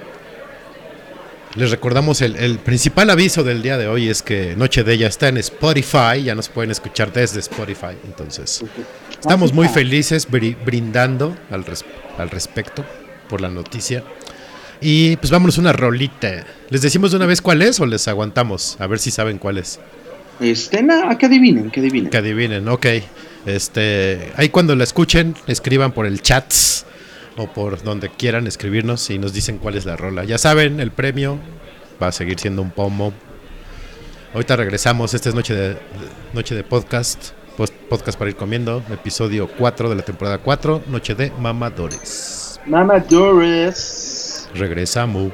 [1.55, 5.29] les recordamos el, principal aviso del día de hoy es que Noche de ella está
[5.29, 8.65] en Spotify, ya nos pueden escuchar desde Spotify, entonces
[9.11, 11.65] estamos muy felices brindando al,
[12.19, 12.85] al respecto
[13.29, 14.05] por la noticia.
[14.81, 16.45] Y pues vámonos una rolita.
[16.71, 18.77] ¿Les decimos de una vez cuál es o les aguantamos?
[18.81, 19.79] A ver si saben cuál es.
[20.41, 22.11] Este, nada, que adivinen, que adivinen.
[22.11, 22.87] Que adivinen, ok.
[23.47, 26.53] Este, ahí cuando la escuchen, escriban por el chat
[27.37, 30.25] o por donde quieran escribirnos y nos dicen cuál es la rola.
[30.25, 31.39] Ya saben, el premio
[32.03, 33.13] va a seguir siendo un pomo.
[34.33, 35.77] Ahorita regresamos, esta es noche de,
[36.33, 37.31] noche de podcast,
[37.89, 42.61] podcast para ir comiendo, episodio 4 de la temporada 4, noche de mamadores.
[42.67, 44.20] Mamadores.
[44.55, 45.33] Regresamos.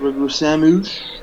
[0.00, 1.21] Regresamos.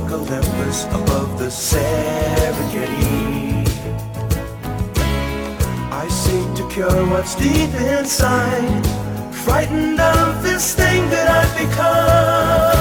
[0.00, 2.88] like Olympus above the Serengeti.
[5.92, 8.86] I seek to cure what's deep inside,
[9.32, 12.79] frightened of this thing that I've become.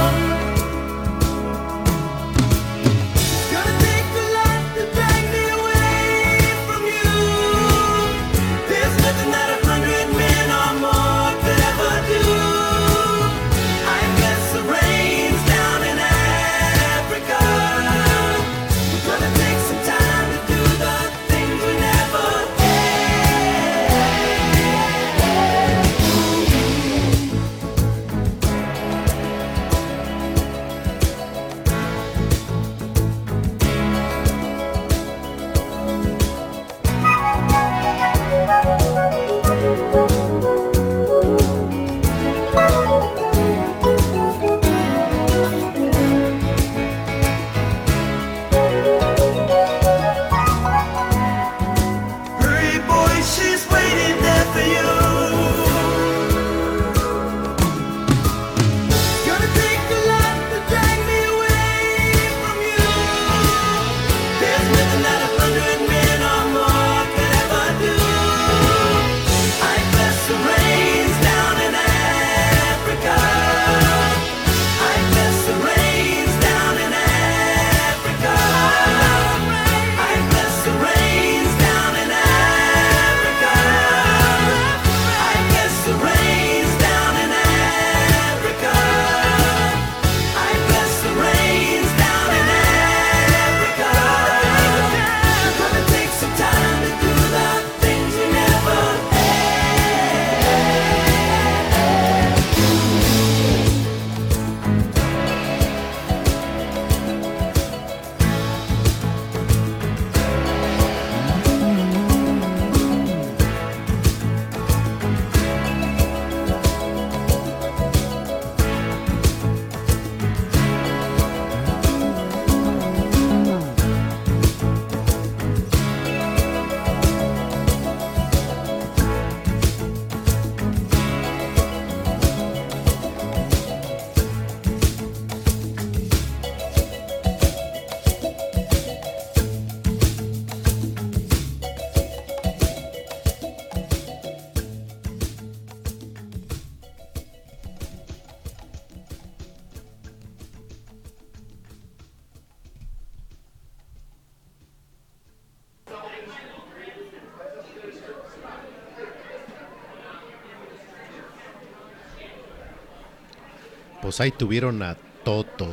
[164.09, 165.67] Pues ahí tuvieron a Toto.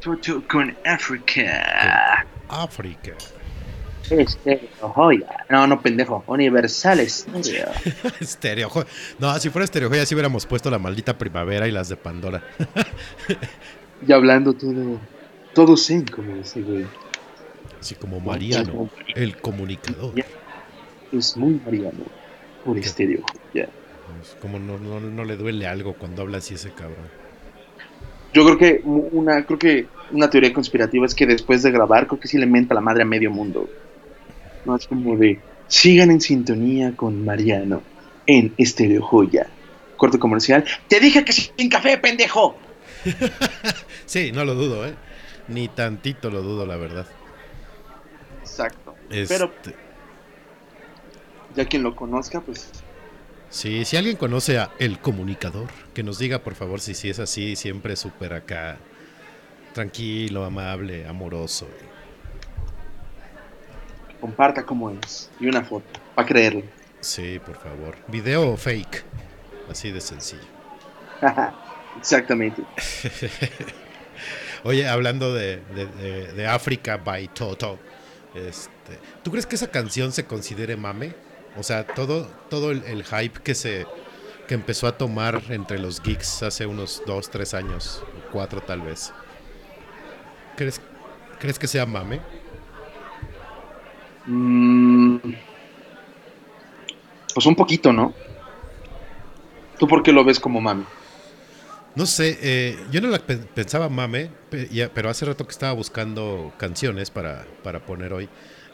[0.00, 2.24] Toto con África.
[2.48, 3.10] África.
[4.08, 5.44] Este, joya.
[5.50, 6.22] No, no, pendejo.
[6.28, 7.72] Universal Stereo.
[8.20, 8.68] Estereo.
[8.70, 8.84] jo-
[9.18, 12.40] No, si fuera Estereo Joya, sí hubiéramos puesto la maldita primavera y las de Pandora.
[14.06, 15.00] y hablando todo.
[15.54, 16.86] Todo zen, como dice, güey.
[17.80, 20.14] Así como Mariano, el comunicador.
[21.10, 22.04] Es muy mariano.
[22.64, 22.86] Por ¿Qué?
[22.86, 23.24] estéreo.
[24.40, 27.08] Como no, no, no le duele algo cuando habla así ese cabrón.
[28.32, 32.20] Yo creo que una, creo que una teoría conspirativa es que después de grabar, creo
[32.20, 33.68] que sí le menta la madre a medio mundo.
[34.64, 37.82] No es como de sigan en sintonía con Mariano
[38.26, 39.46] en Estéreo Joya.
[39.96, 40.64] Corte comercial.
[40.88, 42.56] Te dije que sin café, pendejo.
[44.06, 44.94] Sí, no lo dudo, ¿eh?
[45.48, 47.06] Ni tantito lo dudo, la verdad.
[48.40, 48.94] Exacto.
[49.10, 49.52] Este, Pero
[51.56, 52.70] ya quien lo conozca, pues
[53.50, 57.18] Sí, si alguien conoce a El Comunicador, que nos diga por favor si sí es
[57.18, 58.76] así, siempre súper acá,
[59.72, 61.68] tranquilo, amable, amoroso.
[64.20, 65.30] comparta cómo es.
[65.38, 66.62] Y una foto, para creerlo.
[67.00, 67.96] Sí, por favor.
[68.08, 69.04] Video o fake,
[69.70, 70.42] así de sencillo.
[71.98, 72.62] Exactamente.
[74.64, 77.78] Oye, hablando de, de- de- de África by Toto,
[78.34, 81.14] este, ¿tú crees que esa canción se considere mame?
[81.56, 83.86] O sea, todo, todo el, el hype que se
[84.46, 88.80] que empezó a tomar entre los geeks hace unos dos, tres años, o cuatro tal
[88.80, 89.12] vez.
[90.56, 90.80] ¿Crees,
[91.40, 92.20] ¿crees que sea mame?
[94.26, 95.16] Mm,
[97.34, 98.14] pues un poquito, ¿no?
[99.78, 100.84] ¿Tú por qué lo ves como mami?
[101.94, 104.30] No sé, eh, yo no la pe- pensaba mame,
[104.94, 108.28] pero hace rato que estaba buscando canciones para, para poner hoy,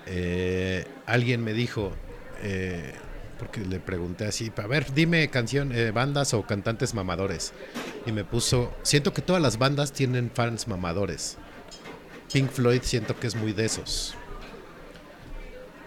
[0.06, 1.92] eh, alguien me dijo,
[2.42, 2.94] eh,
[3.38, 7.52] porque le pregunté así, a ver, dime canción, eh, bandas o cantantes mamadores.
[8.06, 11.38] Y me puso, siento que todas las bandas tienen fans mamadores.
[12.32, 14.14] Pink Floyd siento que es muy de esos.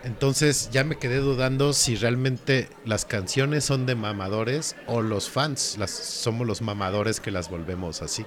[0.03, 5.77] Entonces ya me quedé dudando si realmente las canciones son de mamadores o los fans
[5.79, 8.23] las, somos los mamadores que las volvemos así.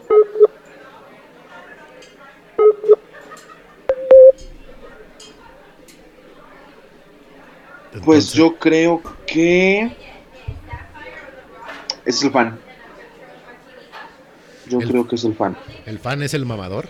[8.05, 9.91] Pues yo creo que
[12.05, 12.59] es el fan.
[14.69, 15.57] Yo El- creo que es el fan.
[15.87, 16.89] ¿El fan es el mamador?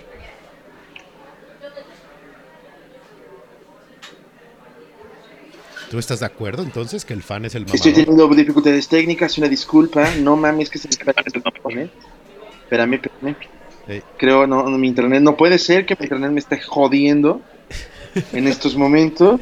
[5.91, 8.05] ¿Tú estás de acuerdo entonces que el fan es el Estoy mamador?
[8.05, 10.11] teniendo dificultades técnicas, una disculpa.
[10.17, 11.91] No mames, que se me el internet.
[12.65, 13.37] Espérame, espérame.
[13.89, 17.41] Eh, Creo, no, mi internet no puede ser que mi internet me esté jodiendo
[18.35, 19.41] en estos momentos.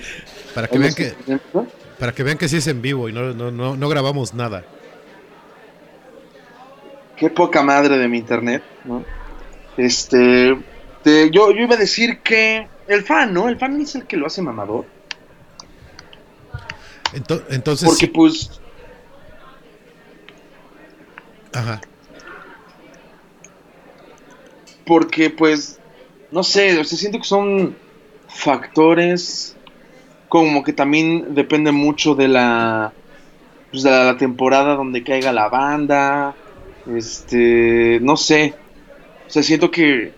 [0.57, 1.15] Para, que vean que,
[1.99, 4.65] para que vean que sí es en vivo y no, no, no, no grabamos nada.
[7.15, 9.05] Qué poca madre de mi internet, ¿no?
[9.77, 10.57] Este,
[11.03, 13.51] te- yo, yo iba a decir que el fan, ¿no?
[13.51, 14.87] El fan es el que lo hace mamador.
[17.13, 18.59] Ento- entonces, Porque pues,
[21.53, 21.83] ajá.
[24.87, 25.79] porque pues,
[26.31, 27.77] no sé, o sea, siento que son
[28.29, 29.56] factores
[30.29, 32.93] como que también depende mucho de la,
[33.71, 36.35] pues, de la temporada donde caiga la banda,
[36.95, 38.55] este, no sé,
[39.27, 40.13] o sea, siento que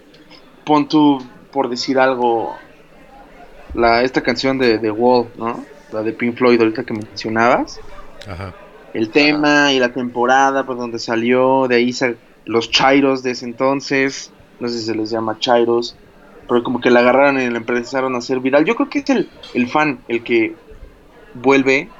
[0.64, 2.54] pon tú, por decir algo,
[3.74, 5.64] la, esta canción de The Wall, ¿no?
[5.92, 7.80] La de Pink Floyd ahorita que mencionabas.
[8.26, 8.52] Ajá.
[8.92, 11.94] el tema y la temporada por donde salió, de ahí
[12.44, 15.96] los chairos de ese entonces, no sé si se les llama chairos,
[16.48, 18.64] pero como que la agarraron y la empezaron a hacer viral.
[18.64, 20.56] Yo creo que es el, el fan el que
[21.34, 21.92] vuelve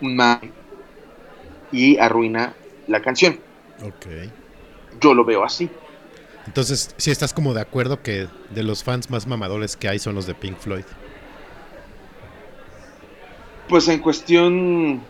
[0.00, 0.16] un
[1.70, 2.56] y arruina
[2.86, 3.44] la canción.
[3.82, 4.06] Ok.
[5.00, 5.70] Yo lo veo así.
[6.46, 10.14] Entonces, sí estás como de acuerdo que de los fans más mamadores que hay son
[10.14, 10.84] los de Pink Floyd.
[13.68, 15.08] Pues en cuestión...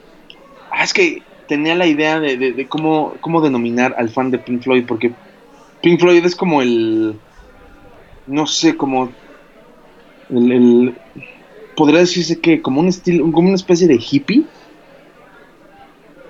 [0.70, 4.38] Ah, es que tenía la idea de, de- de cómo, cómo denominar al fan de
[4.38, 5.16] Pink Floyd, porque
[5.82, 7.25] Pink Floyd es como el...
[8.26, 9.12] No sé, como...
[10.30, 10.94] El, el-
[11.76, 14.44] podría decirse que como un estilo, como una especie de hippie.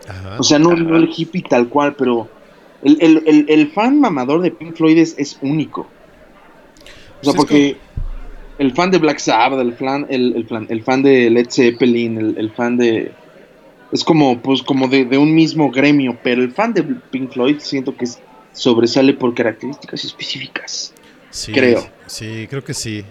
[0.08, 0.38] Ajá.
[0.38, 2.28] O sea, no, no el hippie tal cual, pero
[2.82, 5.80] el, el- el- el fan mamador de Pink Floyd es, es único.
[5.82, 5.86] O
[7.22, 7.78] Pues sea, es porque
[8.58, 12.18] el fan de Black Sabbath, el fan, el, el fan, el fan de Led Zeppelin,
[12.18, 13.12] el, el fan de...
[13.92, 17.58] Es como, pues, como de, de un mismo gremio, pero el fan de Pink Floyd
[17.60, 18.18] siento que es-
[18.52, 20.95] sobresale por características específicas.
[21.36, 21.86] Sí, creo.
[22.06, 23.04] Sí, creo que sí.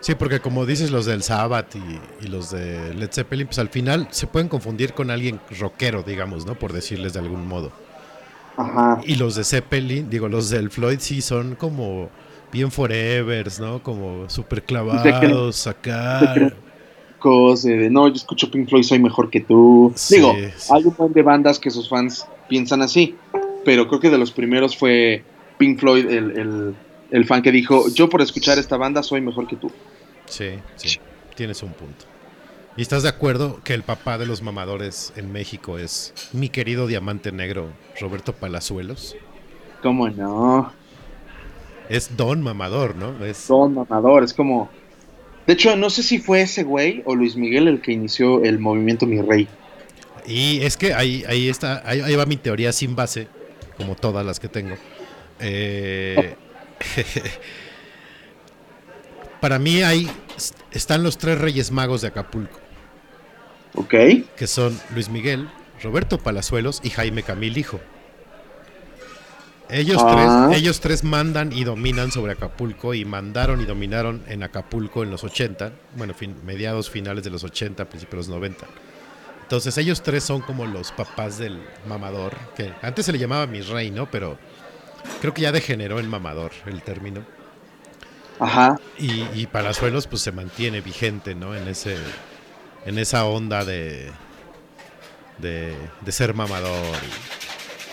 [0.00, 3.68] Sí, porque como dices los del Sabbath y, y, los de Led Zeppelin, pues al
[3.68, 6.56] final se pueden confundir con alguien rockero, digamos, ¿no?
[6.56, 7.72] Por decirles de algún modo.
[8.56, 9.00] Ajá.
[9.06, 12.10] Y los de Zeppelin, digo, los del Floyd sí son como
[12.52, 13.82] bien forevers, ¿no?
[13.82, 16.34] Como súper clavados, acá.
[16.34, 19.92] De, no, yo escucho Pink Floyd, soy mejor que tú.
[19.94, 20.72] Sí, Digo, sí.
[20.72, 23.14] hay un montón de bandas que sus fans piensan así,
[23.64, 25.22] pero creo que de los primeros fue
[25.56, 26.74] Pink Floyd, el, el,
[27.12, 29.70] el fan que dijo, yo por escuchar esta banda soy mejor que tú.
[30.24, 30.98] Sí, sí,
[31.36, 32.06] tienes un punto.
[32.74, 36.86] ¿Y estás de acuerdo que el papá de los mamadores en México es mi querido
[36.86, 37.68] diamante negro,
[38.00, 39.14] Roberto Palazuelos?
[39.82, 40.72] ¿Cómo no?
[41.90, 43.22] Es don mamador, ¿no?
[43.24, 43.46] Es...
[43.46, 44.70] Don mamador, es como...
[45.46, 48.58] De hecho, no sé si fue ese güey o Luis Miguel el que inició el
[48.58, 49.46] movimiento Mi Rey.
[50.24, 53.26] Y es que ahí, ahí está, ahí, ahí va mi teoría sin base,
[53.76, 54.76] como todas las que tengo.
[55.40, 56.36] Eh,
[59.40, 60.08] para mí ahí
[60.70, 62.58] están los tres reyes magos de Acapulco.
[63.74, 63.94] Ok.
[64.36, 65.48] Que son Luis Miguel,
[65.82, 67.80] Roberto Palazuelos y Jaime Camil Hijo.
[69.68, 70.48] Ellos, Ah.
[70.50, 75.10] tres, ellos tres mandan y dominan sobre Acapulco y mandaron y dominaron en Acapulco en
[75.10, 78.66] los 80, bueno, fin- mediados finales de los 80, principios de los 90.
[79.40, 81.58] Entonces ellos tres son como los papás del
[81.88, 84.10] mamador, que antes se le llamaba mi rey, ¿no?
[84.10, 84.36] Pero
[85.20, 87.24] creo que ya degeneró en mamador el término.
[88.38, 88.78] Ajá.
[88.98, 91.54] Y, y Palazuelos pues se mantiene vigente, ¿no?
[91.54, 91.96] En ese
[92.86, 94.10] en esa onda de
[95.38, 96.96] de, de ser mamador.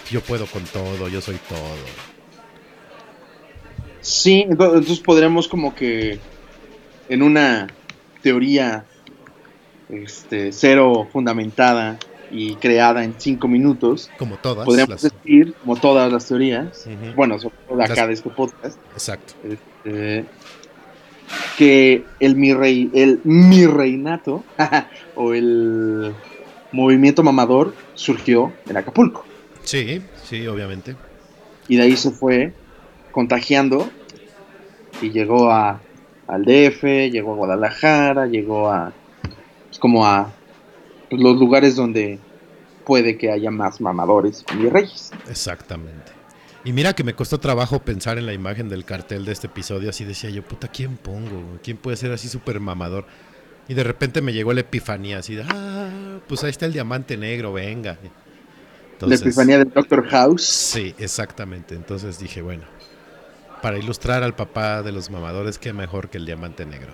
[0.10, 1.76] y yo puedo con todo, yo soy todo.
[4.02, 6.20] Sí, ento- entonces podríamos como que
[7.10, 7.68] en una
[8.22, 8.86] teoría
[9.90, 11.98] este, cero fundamentada
[12.32, 14.66] y creada en cinco minutos, Como todas.
[14.66, 18.30] podríamos las- decir, como todas las teorías, bueno, sobre todo de acá Las- de este
[18.30, 19.34] podcast, Exacto.
[19.44, 20.26] este,
[21.58, 24.44] que el mi rey, el mi reinato
[25.16, 26.14] o el
[26.72, 29.26] movimiento mamador surgió en Acapulco
[29.64, 30.96] Sí, sí, obviamente.
[31.68, 32.54] y de ahí se fue
[33.12, 33.90] contagiando
[35.02, 35.82] y llegó a
[36.28, 38.92] al DF, llegó a Guadalajara, llegó a
[39.68, 40.32] pues, como a
[41.10, 42.20] pues, los lugares donde
[42.86, 45.12] puede que haya más mamadores y reyes.
[45.30, 46.12] Exactamente.
[46.64, 49.90] Y mira que me costó trabajo pensar en la imagen del cartel de este episodio,
[49.90, 51.58] así decía yo, puta, ¿quién pongo?
[51.64, 53.06] ¿Quién puede ser así súper mamador?
[53.68, 57.16] Y de repente me llegó la epifanía, así de, ah, pues ahí está el diamante
[57.18, 57.98] negro, venga.
[58.94, 60.44] Entonces, la epifanía del Doctor House.
[60.44, 61.76] Sí, exactamente.
[61.76, 62.64] Entonces dije, bueno,
[63.62, 66.94] para ilustrar al papá de los mamadores, qué mejor que el diamante negro.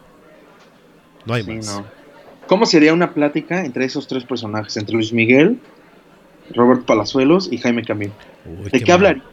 [1.26, 1.66] No hay Sí, más.
[1.68, 2.05] no.
[2.48, 4.78] ¿Cómo sería una plática entre esos tres personajes?
[4.78, 5.60] Entre Luis Miguel,
[6.54, 8.12] Robert Palazuelos y Jaime Camil.
[8.46, 9.24] Uy, ¿De qué, hablarían?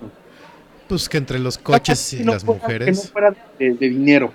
[0.89, 2.87] Pues que entre los coches y no las fuera- mujeres.
[3.01, 4.33] Que no fuera de, de dinero.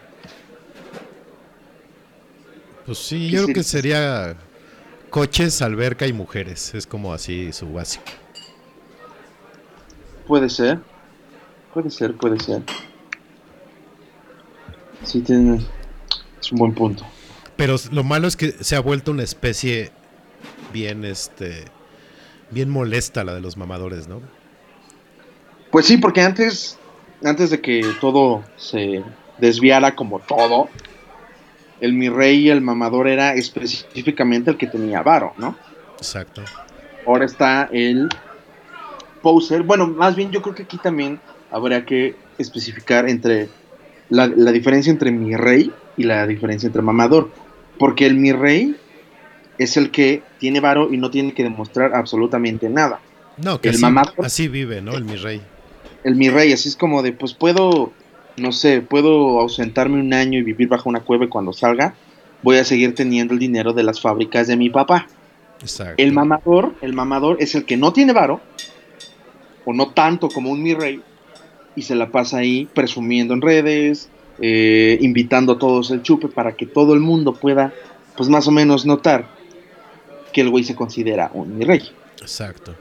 [2.86, 3.97] Pues sí, ¿Qué yo creo que sería?
[4.25, 4.38] sería
[5.09, 6.73] coches, alberca y mujeres.
[6.73, 8.05] Es como así su básico.
[10.28, 10.80] Puede ser.
[11.73, 12.61] Puede ser, puede ser.
[15.03, 15.59] Sí, tiene.
[16.39, 17.05] Es un buen punto.
[17.57, 19.91] Pero lo malo es que se ha vuelto una especie
[20.71, 21.65] bien, este,
[22.51, 24.21] bien molesta la de los mamadores, ¿no?
[25.71, 26.77] Pues sí, porque antes,
[27.23, 29.03] antes de que todo se
[29.39, 30.69] desviara como todo,
[31.81, 35.55] el mi rey y el mamador era específicamente el que tenía varo, ¿no?
[35.97, 36.43] Exacto.
[37.05, 38.07] Ahora está el
[39.21, 39.63] poser.
[39.63, 41.19] Bueno, más bien yo creo que aquí también
[41.51, 43.49] habría que especificar entre
[44.09, 47.29] la, la diferencia entre mi rey y la diferencia entre mamador.
[47.78, 48.75] Porque el mi rey
[49.57, 52.99] es el que tiene varo y no tiene que demostrar absolutamente nada.
[53.38, 54.25] No, que El así, mamador.
[54.25, 54.95] así vive, ¿no?
[54.95, 55.41] El mi rey.
[56.03, 57.91] El mi rey, así es como de, pues puedo,
[58.38, 61.95] no sé, puedo ausentarme un año y vivir bajo una cueva y cuando salga
[62.43, 65.07] voy a seguir teniendo el dinero de las fábricas de mi papá.
[65.61, 65.95] Exacto.
[65.97, 68.41] El mamador, el mamador es el que no tiene varo,
[69.65, 71.01] o no tanto como un mi rey,
[71.75, 74.09] y se la pasa ahí presumiendo en redes,
[74.39, 77.73] eh, invitando a todos el chupe para que todo el mundo pueda,
[78.15, 79.27] pues más o menos notar
[80.33, 81.81] que el güey se considera un mi rey.
[82.21, 82.75] Exacto.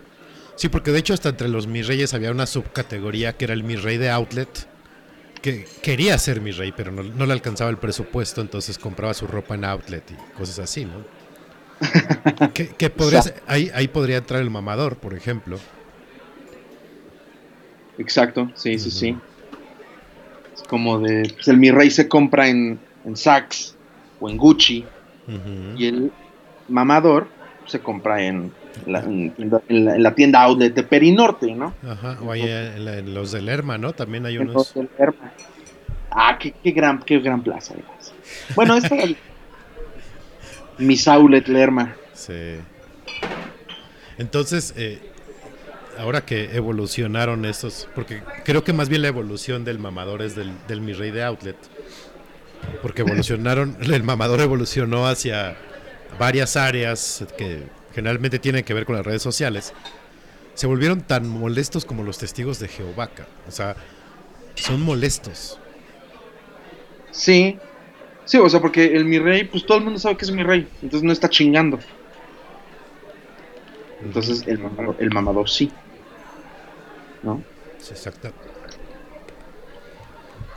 [0.56, 3.62] Sí, porque de hecho hasta entre los mis reyes había una subcategoría que era el
[3.62, 4.48] mi rey de outlet,
[5.42, 9.26] que quería ser mi rey, pero no, no le alcanzaba el presupuesto, entonces compraba su
[9.26, 11.04] ropa en outlet y cosas así, ¿no?
[12.54, 15.58] que, que podría ser- ahí, ahí podría entrar el mamador, por ejemplo.
[17.98, 19.16] Exacto, sí, sí, sí.
[20.68, 23.76] Como de, pues el mi rey se compra en, en Saks
[24.20, 24.84] o en Gucci,
[25.76, 26.12] y el
[26.68, 27.28] mamador
[27.66, 28.52] se compra en
[28.86, 31.74] la, en- en la- en la tienda outlet de Perinorte, ¿no?
[31.88, 33.92] Ajá, o ahí en, los del Lerma, ¿no?
[33.92, 34.70] También hay unos.
[34.70, 35.32] Hotel Lerma.
[36.10, 37.74] Ah, qué, qué gran, qué gran plaza.
[37.74, 38.12] además.
[38.54, 39.12] Bueno, esta era
[40.78, 41.94] mi Saulet Lerma.
[42.14, 42.56] Sí.
[44.18, 45.00] Entonces, eh,
[45.98, 50.52] ahora que evolucionaron estos, porque creo que más bien la evolución del mamador es del,
[50.68, 51.56] del mi rey de outlet.
[52.82, 55.56] Porque evolucionaron, el mamador evolucionó hacia
[56.18, 57.62] varias áreas que
[57.94, 59.72] generalmente tienen que ver con las redes sociales.
[60.54, 63.10] Se volvieron tan molestos como los testigos de Jehová.
[63.46, 63.76] O sea,
[64.54, 65.58] son molestos.
[67.10, 67.58] Sí.
[68.24, 70.42] Sí, o sea, porque el mi rey, pues todo el mundo sabe que es mi
[70.42, 70.66] rey.
[70.82, 71.78] Entonces no está chingando.
[74.02, 75.70] Entonces el mamador, el mamador sí.
[77.90, 78.32] Exacto.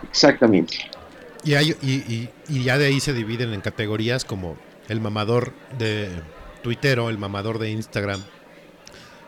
[0.09, 0.77] Exactamente.
[1.43, 4.57] Y, hay, y, y- y ya de ahí se dividen en categorías como
[4.87, 6.09] el mamador de
[6.63, 8.21] Twittero, el mamador de Instagram,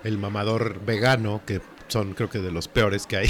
[0.04, 3.30] el mamador vegano, que son creo que de los peores que hay,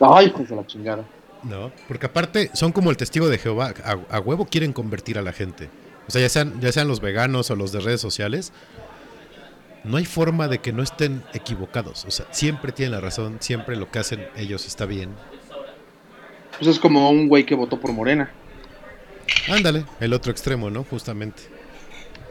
[0.00, 1.04] Ay, pues la chingada.
[1.42, 1.72] ¿no?
[1.88, 5.32] Porque aparte son como el testigo de Jehová, a, a huevo quieren convertir a la
[5.32, 5.68] gente.
[6.06, 8.52] O sea, ya sean, ya sean los veganos o los de redes sociales,
[9.88, 12.04] no hay forma de que no estén equivocados.
[12.04, 15.10] O sea, siempre tienen la razón, siempre lo que hacen ellos está bien.
[16.58, 18.30] Pues es como un güey que votó por Morena.
[19.48, 20.84] Ándale, el otro extremo, ¿no?
[20.84, 21.42] Justamente.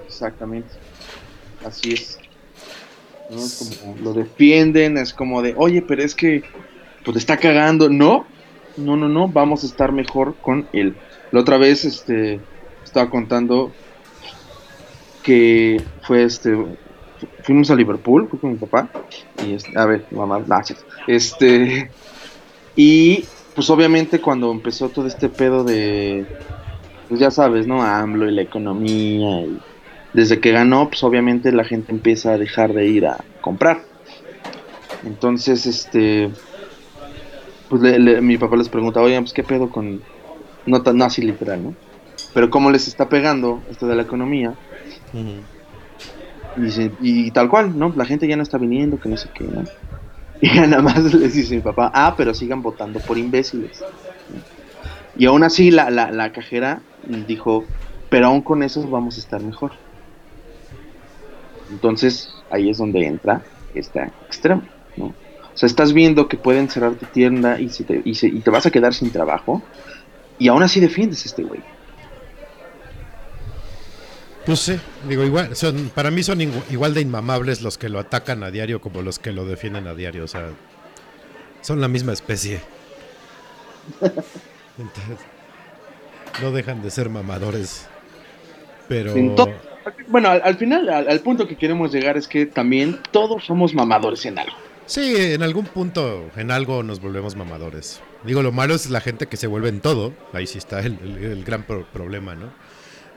[0.05, 0.69] Exactamente.
[1.65, 2.19] Así es.
[3.29, 3.37] ¿No?
[3.37, 6.43] Es como lo defienden, es como de, oye, pero es que
[7.03, 7.89] pues está cagando.
[7.89, 8.25] No,
[8.77, 10.95] no, no, no, vamos a estar mejor con él.
[11.31, 12.39] La otra vez, este,
[12.83, 13.71] estaba contando
[15.23, 16.55] que fue este,
[17.43, 18.89] fuimos a Liverpool, fui con mi papá,
[19.39, 20.85] y este, a ver, mamá, gracias.
[21.07, 21.91] Este,
[22.75, 26.27] y pues obviamente cuando empezó todo este pedo de,
[27.07, 27.81] pues ya sabes, ¿no?
[27.83, 29.59] AMLO y la economía y
[30.13, 33.83] desde que ganó, pues obviamente la gente empieza a dejar de ir a comprar.
[35.03, 36.31] Entonces, este,
[37.67, 40.01] pues le- mi papá les pregunta, oigan, pues qué pedo con,
[40.65, 41.75] no, tan, no así literal, ¿no?
[42.33, 44.53] Pero cómo les está pegando esto de la economía.
[46.57, 47.93] Y, y tal cual, ¿no?
[47.95, 49.71] La gente ya no está viniendo, que no sé qué, ¿no?
[50.41, 53.87] Y nada más les dice mi papá, ah, pero sigan votando por imbéciles.
[55.13, 57.73] Y aún así la, la, la cajera dijo,
[58.09, 59.73] pero aún con eso vamos a estar mejor.
[61.67, 65.05] Entonces ahí es donde entra este extremo, ¿no?
[65.07, 68.51] O sea, estás viendo que pueden cerrar tu tienda y, te, y, se- y te
[68.51, 69.67] vas a quedar sin trabajo
[70.37, 71.67] y aún así defiendes a este güey.
[74.47, 77.99] Pues sí, digo, igual, son, para mí son igu- igual de inmamables los que lo
[77.99, 80.49] atacan a diario como los que lo defienden a diario, o sea,
[81.61, 82.61] son la misma especie.
[84.01, 85.17] Entonces,
[86.41, 87.87] no dejan de ser mamadores.
[88.87, 89.13] Pero
[90.07, 93.73] Bueno, al, al final, al, al punto que queremos llegar es que también todos somos
[93.73, 94.55] mamadores en algo.
[94.85, 97.99] sí, en algún punto, en algo nos volvemos mamadores.
[98.23, 100.97] Digo, lo malo es la gente que se vuelve en todo, ahí sí está el,
[101.03, 102.49] el- el gran pro- problema, ¿no?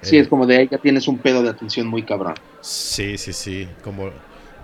[0.02, 2.40] Sí, Eh, es como de ahí ya tienes un pedo de atención muy cabrón.
[2.60, 3.76] Sí, sí, sí.
[3.82, 4.10] Como,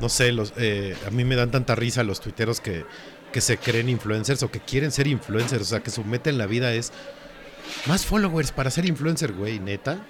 [0.00, 2.88] no sé, los, eh, a mí me dan tanta risa los tuiteros que,
[3.32, 5.62] que se creen influencers o que quieren ser influencers.
[5.62, 6.92] O sea, que su meta en la vida es
[7.84, 10.08] más followers para ser influencer, güey, neta.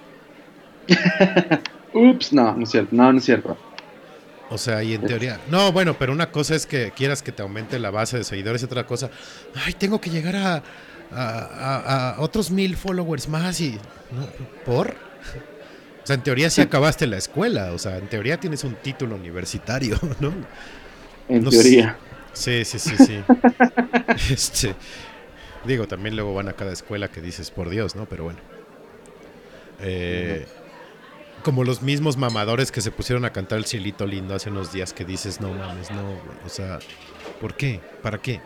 [1.93, 3.57] Ups, no, no es cierto, no, no es cierto.
[4.49, 5.43] O sea, y en teoría.
[5.45, 8.61] No, bueno, pero una cosa es que quieras que te aumente la base de seguidores
[8.61, 9.11] y otra cosa.
[9.53, 10.61] Ay, tengo que llegar a, a,
[11.11, 13.85] a- a otros mil followers más y.
[14.09, 14.33] ¿no?
[14.63, 14.95] ¿Por?
[16.03, 17.73] O sea, en teoría sí acabaste la escuela.
[17.73, 20.33] O sea, en teoría tienes un título universitario, ¿no?
[21.27, 21.97] En No teoría.
[22.33, 23.23] Sí, sí, sí, sí.
[24.31, 24.75] este,
[25.65, 28.05] digo, también luego van a cada escuela que dices, por Dios, ¿no?
[28.05, 28.39] Pero bueno.
[29.79, 30.45] Eh,
[31.43, 34.93] como los mismos mamadores que se pusieron a cantar el cielito lindo hace unos días
[34.93, 36.21] que dices, no mames, no.
[36.45, 36.79] O sea,
[37.39, 37.81] ¿por qué?
[38.01, 38.41] ¿Para qué?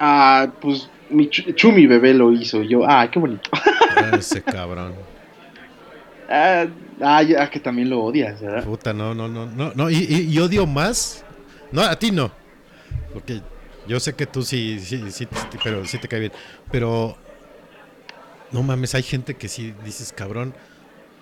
[0.00, 2.62] Ah, pues mi Chu- Chumi bebé lo hizo.
[2.62, 3.50] Yo, ah, qué bonito.
[3.52, 4.94] Ah, Ese cabrón.
[6.28, 6.66] Ah,
[7.00, 8.64] ah, ya que también lo odias, ¿verdad?
[8.64, 9.90] Puta, no, no, no, no, no.
[9.90, 11.24] Y, y- y odio más.
[11.72, 12.30] No, a ti no.
[13.12, 13.40] Porque
[13.86, 15.28] yo sé que tú sí, sí, sí, sí,
[15.64, 16.32] pero sí te cae bien.
[16.70, 17.16] Pero
[18.52, 20.54] no mames, hay gente que sí dices, cabrón.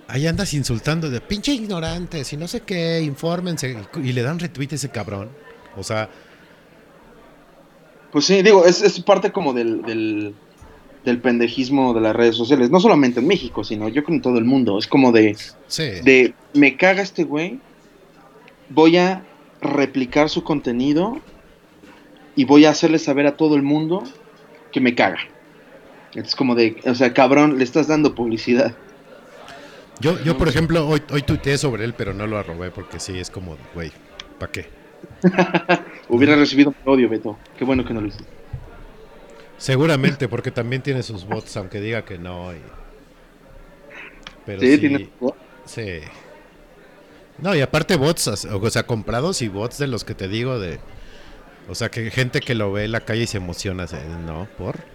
[0.08, 3.76] Ahí andas insultando de pinche ignorantes y no sé qué, infórmense.
[4.02, 5.28] Y le dan retweet a ese cabrón.
[5.76, 6.08] O sea,
[8.12, 10.34] Pues sí, digo, es, es parte como del, del,
[11.06, 12.68] del pendejismo de las redes sociales.
[12.68, 14.76] No solamente en México, sino yo creo en todo el mundo.
[14.76, 15.36] Es como de,
[15.68, 15.84] sí.
[16.02, 17.60] de me caga este güey,
[18.68, 19.24] voy a
[19.62, 21.20] replicar su contenido
[22.34, 24.02] y voy a hacerle saber a todo el mundo
[24.72, 25.20] que me caga.
[26.14, 28.74] Es como de, o sea, cabrón, le estás dando publicidad.
[30.00, 33.16] Yo, yo por ejemplo, hoy, hoy tuiteé sobre él, pero no lo arrobé porque sí,
[33.16, 33.92] es como, güey,
[34.40, 34.66] ¿para qué?
[36.08, 37.38] Hubiera recibido odio, Beto.
[37.56, 38.35] Qué bueno que no lo hiciste.
[39.58, 42.54] Seguramente, porque también tiene sus bots, aunque diga que no.
[42.54, 42.60] y-
[44.44, 45.10] Pero Sí, sí, tiene
[45.64, 46.00] sí.
[47.38, 50.80] No, y aparte bots, o sea, comprados y bots de los que te digo de...
[51.68, 53.86] O sea, que gente que lo ve en la calle y se emociona,
[54.26, 54.48] ¿no?
[54.56, 54.86] ¿Por?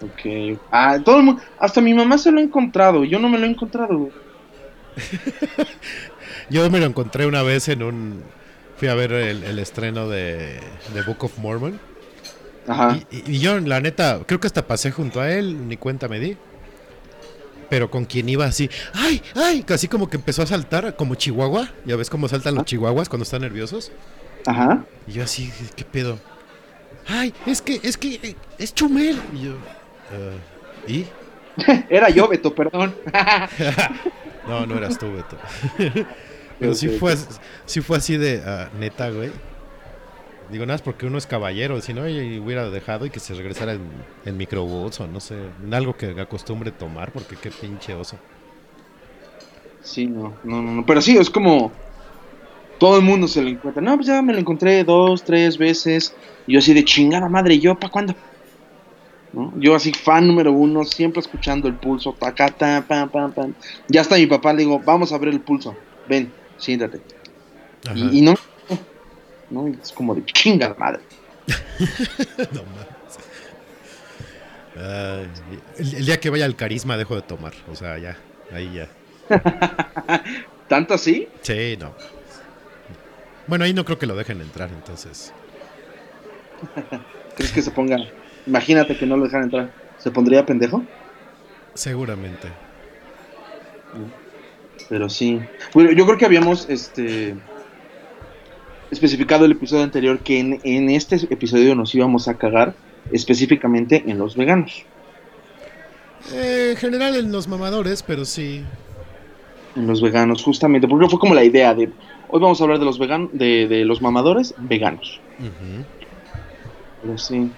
[0.00, 0.60] Ok.
[0.70, 3.46] Ah, todo el mundo, hasta mi mamá se lo ha encontrado, yo no me lo
[3.46, 4.12] he encontrado.
[6.48, 8.32] Yo me lo encontré una vez en un...
[8.76, 11.80] Fui a ver el, el estreno de, de Book of Mormon.
[12.68, 12.98] Ajá.
[13.10, 16.36] Y, yo, la neta, creo que hasta pasé junto a él, ni cuenta me di.
[17.70, 19.22] Pero con quien iba así, ¡ay!
[19.34, 19.62] ¡ay!
[19.62, 21.70] Casi como que empezó a saltar, como chihuahua.
[21.84, 23.92] Ya ves cómo saltan los chihuahuas cuando están nerviosos.
[24.46, 24.84] Ajá.
[25.06, 26.18] Y yo así, ¿qué pedo?
[27.06, 27.34] ¡ay!
[27.46, 29.20] Es que, es que, es Chumel.
[29.34, 29.52] Y yo,
[30.12, 31.06] "Ah, ¿y?
[31.90, 32.94] Era yo, Beto, perdón.
[34.48, 35.36] No, no eras tú, Beto.
[36.58, 37.14] Pero sí fue,
[37.66, 39.30] sí fue así de ah, neta, güey.
[40.50, 43.74] Digo, nada más porque uno es caballero, si no, hubiera dejado y que se regresara
[43.74, 43.82] en,
[44.24, 48.16] en microbús o no sé, en algo que acostumbre tomar, porque qué pinche oso.
[49.82, 50.86] Sí, no, no, no, no.
[50.86, 51.72] Pero sí, es como.
[52.78, 53.82] Todo el mundo se lo encuentra.
[53.82, 56.14] No, pues ya me lo encontré dos, tres veces.
[56.46, 58.14] Y yo así de chingada madre, ¿y ¿yo para cuándo?
[59.32, 59.52] ¿No?
[59.56, 63.54] Yo así, fan número uno, siempre escuchando el pulso, tacata, pam, pam, pam.
[63.88, 65.74] Ya hasta mi papá le digo, vamos a ver el pulso.
[66.08, 67.00] Ven, siéntate.
[68.12, 68.34] Y no,
[69.50, 71.00] no, y es como de chingada madre.
[72.52, 72.88] no mames.
[74.76, 75.28] Ay,
[75.78, 78.16] el, el día que vaya al carisma dejo de tomar, o sea, ya,
[78.52, 78.88] ahí ya.
[80.68, 81.28] ¿Tanto así?
[81.42, 81.94] Sí, no.
[83.46, 85.32] Bueno, ahí no creo que lo dejen entrar, entonces.
[87.36, 87.96] ¿Crees que se ponga?
[88.46, 89.72] Imagínate que no lo dejan entrar.
[89.98, 90.84] ¿Se pondría pendejo?
[91.74, 92.48] Seguramente.
[94.88, 95.40] Pero sí.
[95.72, 97.34] Bueno, yo creo que habíamos este
[98.90, 102.74] especificado el episodio anterior que en, en este episodio nos íbamos a cagar
[103.12, 104.84] específicamente en los veganos.
[106.32, 108.64] Eh, en general en los mamadores, pero sí.
[109.76, 110.88] En los veganos, justamente.
[110.88, 111.90] Porque fue como la idea de.
[112.28, 115.20] Hoy vamos a hablar de los veganos, de, de los mamadores veganos.
[117.02, 117.50] Pero sí.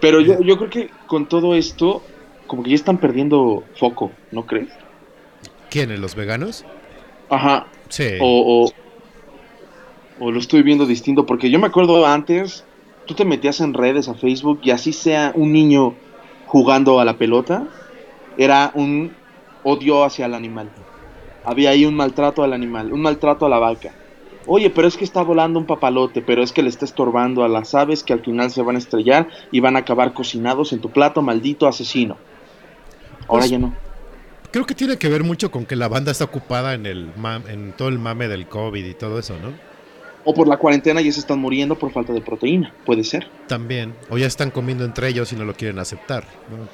[0.00, 2.02] Pero yo, yo creo que con todo esto,
[2.46, 4.68] como que ya están perdiendo foco, ¿no crees?
[5.70, 6.00] ¿Quiénes?
[6.00, 6.64] ¿Los veganos?
[7.30, 7.66] Ajá.
[7.88, 8.08] Sí.
[8.20, 8.72] O, o,
[10.20, 12.64] o lo estoy viendo distinto, porque yo me acuerdo antes,
[13.06, 15.94] tú te metías en redes a Facebook y así sea un niño
[16.46, 17.66] jugando a la pelota,
[18.36, 19.12] era un
[19.62, 20.70] odio hacia el animal.
[21.44, 23.92] Había ahí un maltrato al animal, un maltrato a la vaca.
[24.46, 27.48] Oye, pero es que está volando un papalote, pero es que le está estorbando a
[27.48, 30.80] las aves que al final se van a estrellar y van a acabar cocinados en
[30.80, 32.16] tu plato, maldito asesino.
[33.28, 33.74] Ahora Pues- ya no.
[34.50, 37.08] Creo que tiene que ver mucho con que la banda está ocupada en el
[37.48, 39.71] en todo el mame del COVID y todo eso, ¿no?
[40.24, 43.28] O por la cuarentena ya se están muriendo por falta de proteína, puede ser.
[43.48, 43.94] También.
[44.08, 46.24] O ya están comiendo entre ellos y no lo quieren aceptar.
[46.50, 46.68] ¿no?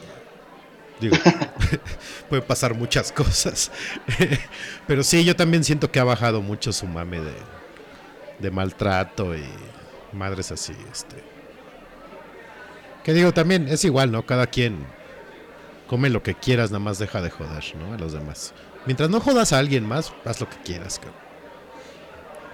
[1.00, 1.16] Digo,
[2.28, 3.70] puede pasar muchas cosas.
[4.86, 7.34] Pero sí, yo también siento que ha bajado mucho su mame de,
[8.38, 9.44] de maltrato y
[10.12, 10.74] madres así.
[10.92, 11.16] Este.
[13.02, 14.26] Que digo, también es igual, ¿no?
[14.26, 14.84] Cada quien
[15.86, 17.94] come lo que quieras, nada más deja de joder, ¿no?
[17.94, 18.52] A los demás.
[18.84, 21.28] Mientras no jodas a alguien más, haz lo que quieras, cabrón.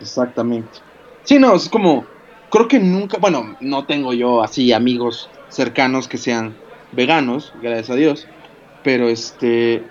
[0.00, 0.80] Exactamente.
[1.24, 2.04] Sí, no, es como,
[2.50, 6.54] creo que nunca, bueno, no tengo yo así amigos cercanos que sean
[6.92, 8.26] veganos, gracias a Dios,
[8.82, 9.82] pero este,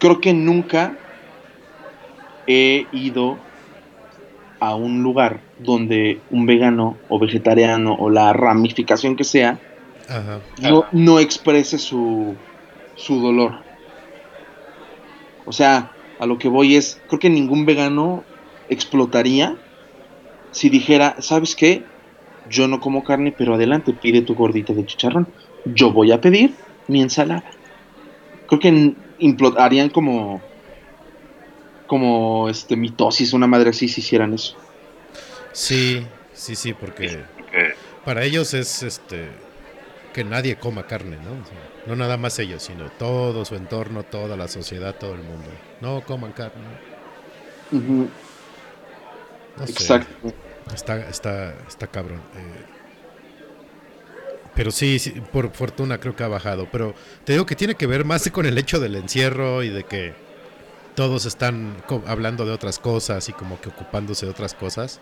[0.00, 0.96] creo que nunca
[2.48, 3.38] he ido
[4.60, 9.60] a un lugar donde un vegano o vegetariano o la ramificación que sea
[10.08, 10.40] Ajá.
[10.60, 12.34] no, no exprese su,
[12.96, 13.60] su dolor.
[15.46, 18.24] O sea, a lo que voy es, creo que ningún vegano
[18.68, 19.56] explotaría
[20.58, 21.92] si dijera, ¿sabes qué?
[22.44, 25.34] Yo no como carne, pero adelante, pide tu gordita de chicharrón.
[25.64, 26.56] Yo voy a pedir
[26.88, 27.44] mi ensalada.
[28.46, 30.44] Creo que n- implo- harían como
[31.86, 34.54] como este mitosis, una madre así si hicieran eso.
[35.52, 37.26] Sí, sí, sí, porque
[38.04, 39.30] para ellos es este
[40.12, 41.34] que nadie coma carne, ¿no?
[41.40, 45.22] O sea, no nada más ellos, sino todo su entorno, toda la sociedad, todo el
[45.22, 45.50] mundo.
[45.80, 46.78] No coman carne.
[47.72, 48.10] Ujú,
[49.56, 49.72] No sé.
[49.72, 50.47] Exacto.
[50.74, 52.18] Está, está, está cabrón.
[52.36, 52.64] eh.
[54.54, 54.98] Pero sí,
[55.32, 56.68] por fortuna creo que ha bajado.
[56.72, 56.94] Pero
[57.24, 60.14] te digo que tiene que ver más con el hecho del encierro y de que
[60.96, 65.00] todos están hablando de otras cosas y como que ocupándose de otras cosas.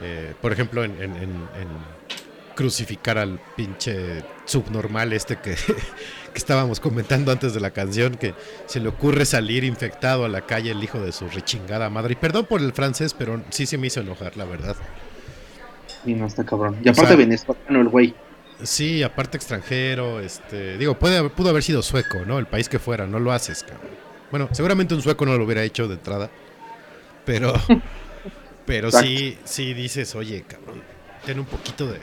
[0.00, 1.48] Eh, por ejemplo, en- en- en
[2.54, 5.54] crucificar al pinche subnormal este que,
[6.38, 8.32] que estábamos comentando antes de la canción, que
[8.66, 12.12] se le ocurre salir infectado a la calle el hijo de su rechingada madre.
[12.12, 14.76] Y perdón por el francés, pero sí se me hizo enojar, la verdad.
[16.04, 16.76] Y no está cabrón.
[16.84, 18.14] Y O aparte sea- venezolano el güey.
[18.62, 22.38] Sí, aparte extranjero, este, digo, puede, pudo haber sido sueco, ¿no?
[22.38, 23.90] El país que fuera, no lo haces, cabrón.
[24.30, 26.30] Bueno, seguramente un sueco no lo hubiera hecho de entrada,
[27.24, 27.52] pero,
[28.66, 30.82] pero sí, sí dices, oye, cabrón,
[31.24, 31.98] ten un poquito de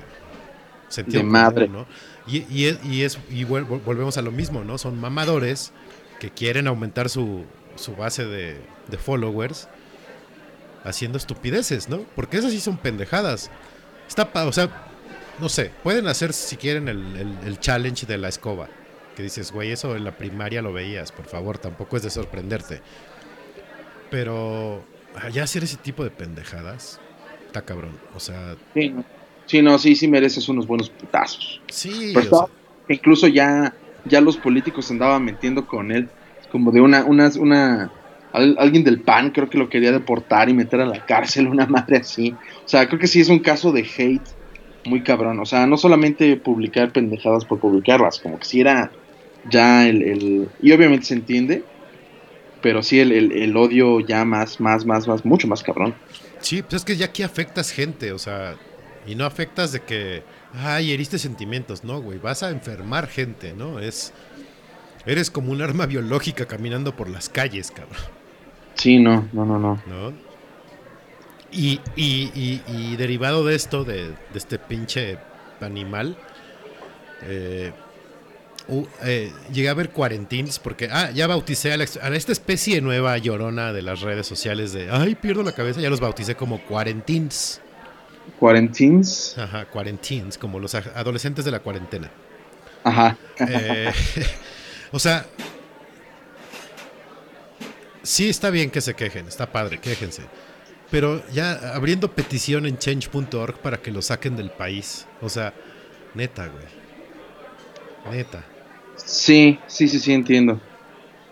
[0.95, 1.67] sentido De común, madre.
[1.67, 1.85] ¿no?
[2.27, 4.77] Y, y es, y, es, y volvemos a lo mismo, ¿no?
[4.77, 5.71] Son mamadores
[6.19, 9.67] que quieren aumentar su, su base de, de followers
[10.83, 11.99] haciendo estupideces, ¿no?
[12.15, 13.49] Porque esas sí son pendejadas.
[14.07, 14.69] Está, pa- o sea,
[15.39, 18.67] no sé, pueden hacer si quieren el, el- el challenge de la escoba.
[19.15, 22.81] Que dices, güey, eso en la primaria lo veías, por favor, tampoco es de sorprenderte.
[24.09, 24.83] Pero
[25.15, 26.99] ah, ya hacer ese tipo de pendejadas,
[27.47, 27.97] está cabrón.
[28.15, 29.03] O sea, Sí, no.
[29.45, 31.61] Sí, no, sí, sí mereces unos buenos putazos.
[31.69, 32.47] sí, Pero o sea,
[32.89, 33.73] incluso ya,
[34.05, 36.09] ya los políticos andaban metiendo con él,
[36.51, 37.91] como de una, una, una,
[38.33, 41.65] al- alguien del PAN creo que lo quería deportar y meter a la cárcel, una
[41.65, 42.31] madre así.
[42.65, 44.21] O sea, creo que sí es un caso de hate
[44.85, 45.39] muy cabrón.
[45.39, 48.91] O sea, no solamente publicar pendejadas por publicarlas, como que sí era
[49.49, 51.63] ya el, el- y obviamente se entiende,
[52.61, 55.93] pero sí el, el, el odio ya más, más, más, más, mucho más cabrón.
[56.39, 58.55] Sí, pues es que ya aquí afectas gente, o sea,
[59.05, 63.79] y no afectas de que, ay, heriste sentimientos, no, güey, vas a enfermar gente, ¿no?
[63.79, 64.13] Es,
[65.05, 68.01] eres como un arma biológica caminando por las calles, cabrón,
[68.75, 69.83] Sí, no, no, no, no.
[69.85, 70.13] ¿no?
[71.51, 75.17] Y, y, y, y derivado de esto, de, de este pinche
[75.61, 76.17] animal,
[77.21, 77.71] eh,
[78.67, 82.81] u- eh, llegué a ver cuarentines porque, ah, ya bauticé a, la a esta especie
[82.81, 86.63] nueva llorona de las redes sociales de, ay, pierdo la cabeza, ya los bauticé como
[86.65, 87.61] cuarentines.
[88.39, 89.37] Quarantines.
[89.37, 92.11] Ajá, cuarentines, como los adolescentes de la cuarentena.
[92.83, 93.17] Ajá.
[93.39, 93.91] Eh,
[94.91, 95.25] o sea,
[98.03, 100.23] sí está bien que se quejen, está padre, quéjense.
[100.91, 105.07] Pero ya abriendo petición en change.org para que lo saquen del país.
[105.21, 105.53] O sea,
[106.13, 108.15] neta, güey.
[108.15, 108.43] Neta.
[108.95, 110.61] Sí, sí, sí, sí, entiendo.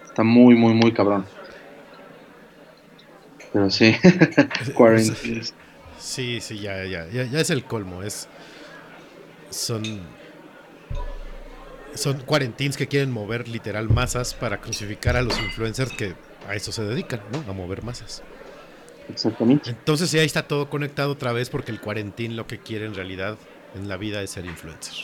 [0.03, 1.25] Está muy, muy, muy cabrón.
[3.51, 3.95] Pero sí.
[4.73, 5.53] Quarantines.
[6.03, 8.03] Sí, sí, ya, ya, ya, ya es el colmo.
[8.03, 8.27] Es.
[9.49, 10.01] Son.
[11.95, 16.15] Son cuarentines que quieren mover literal masas para crucificar a los influencers que
[16.47, 17.49] a eso se dedican, ¿no?
[17.49, 18.21] A mover masas.
[19.07, 19.69] Exactamente.
[19.69, 22.95] Entonces ya ahí está todo conectado otra vez porque el cuarentín lo que quiere en
[22.95, 23.37] realidad
[23.73, 24.95] en la vida es ser influencer.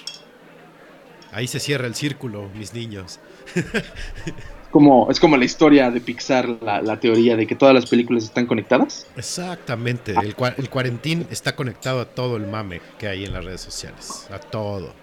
[1.31, 3.19] Ahí se cierra el círculo, mis niños.
[4.71, 8.23] Como, es como la historia de Pixar, la, la teoría de que todas las películas
[8.25, 9.07] están conectadas.
[9.17, 13.43] Exactamente, el, cua- el cuarentín está conectado a todo el mame que hay en las
[13.43, 14.93] redes sociales, a todo.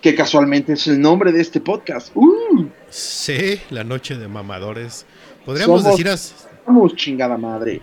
[0.00, 2.12] Que casualmente es el nombre de este podcast.
[2.14, 2.68] ¡Uh!
[2.88, 5.04] Sí, la noche de mamadores.
[5.44, 7.82] Podríamos Somos- decir, as- Vamos, chingada madre.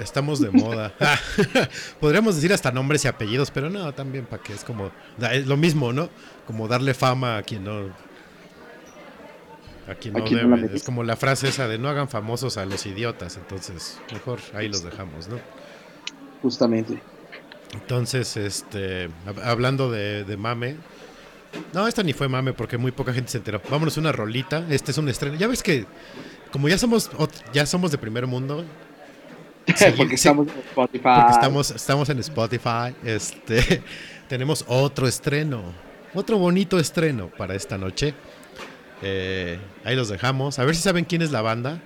[0.00, 0.92] estamos de moda.
[2.00, 4.90] Podríamos decir hasta nombres y apellidos, pero no, también para que es como,
[5.32, 6.08] es lo mismo, ¿no?
[6.46, 7.90] Como darle fama a quien no,
[9.88, 10.76] a quien A no debe.
[10.76, 14.68] es como la frase esa de no hagan famosos a los idiotas, entonces mejor ahí
[14.68, 15.38] los dejamos, ¿no?
[16.42, 17.00] Justamente.
[17.72, 20.76] Entonces, este, hab- hablando de, de mame,
[21.72, 23.60] no, esta ni fue mame porque muy poca gente se enteró.
[23.70, 25.36] Vámonos una rolita, este es un estreno.
[25.36, 25.86] Ya ves que
[26.50, 27.10] como ya somos
[27.52, 28.64] ya somos de primer mundo,
[29.96, 31.02] porque estamos en Spotify.
[31.02, 33.82] porque estamos estamos en Spotify, este
[34.28, 35.62] tenemos otro estreno,
[36.14, 38.14] otro bonito estreno para esta noche.
[39.02, 41.80] Eh, ahí los dejamos, a ver si saben quién es la banda,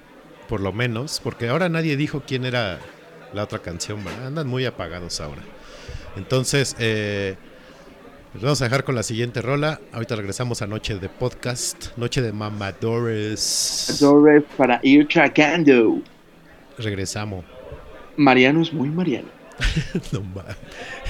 [0.49, 2.79] por lo menos, porque ahora nadie dijo quién era
[3.33, 4.29] la otra canción, ¿verdad?
[4.29, 5.43] Andan muy apagados ahora.
[6.17, 7.37] Entonces, eh,
[8.35, 9.81] les vamos a dejar con la siguiente rola.
[9.93, 14.01] Ahorita regresamos a Noche de Podcast, Noche de Mamadores.
[14.01, 16.01] Adores para ir tragando.
[16.77, 17.45] Regresamos.
[18.17, 19.29] Mariano es muy Mariano.
[20.13, 20.23] No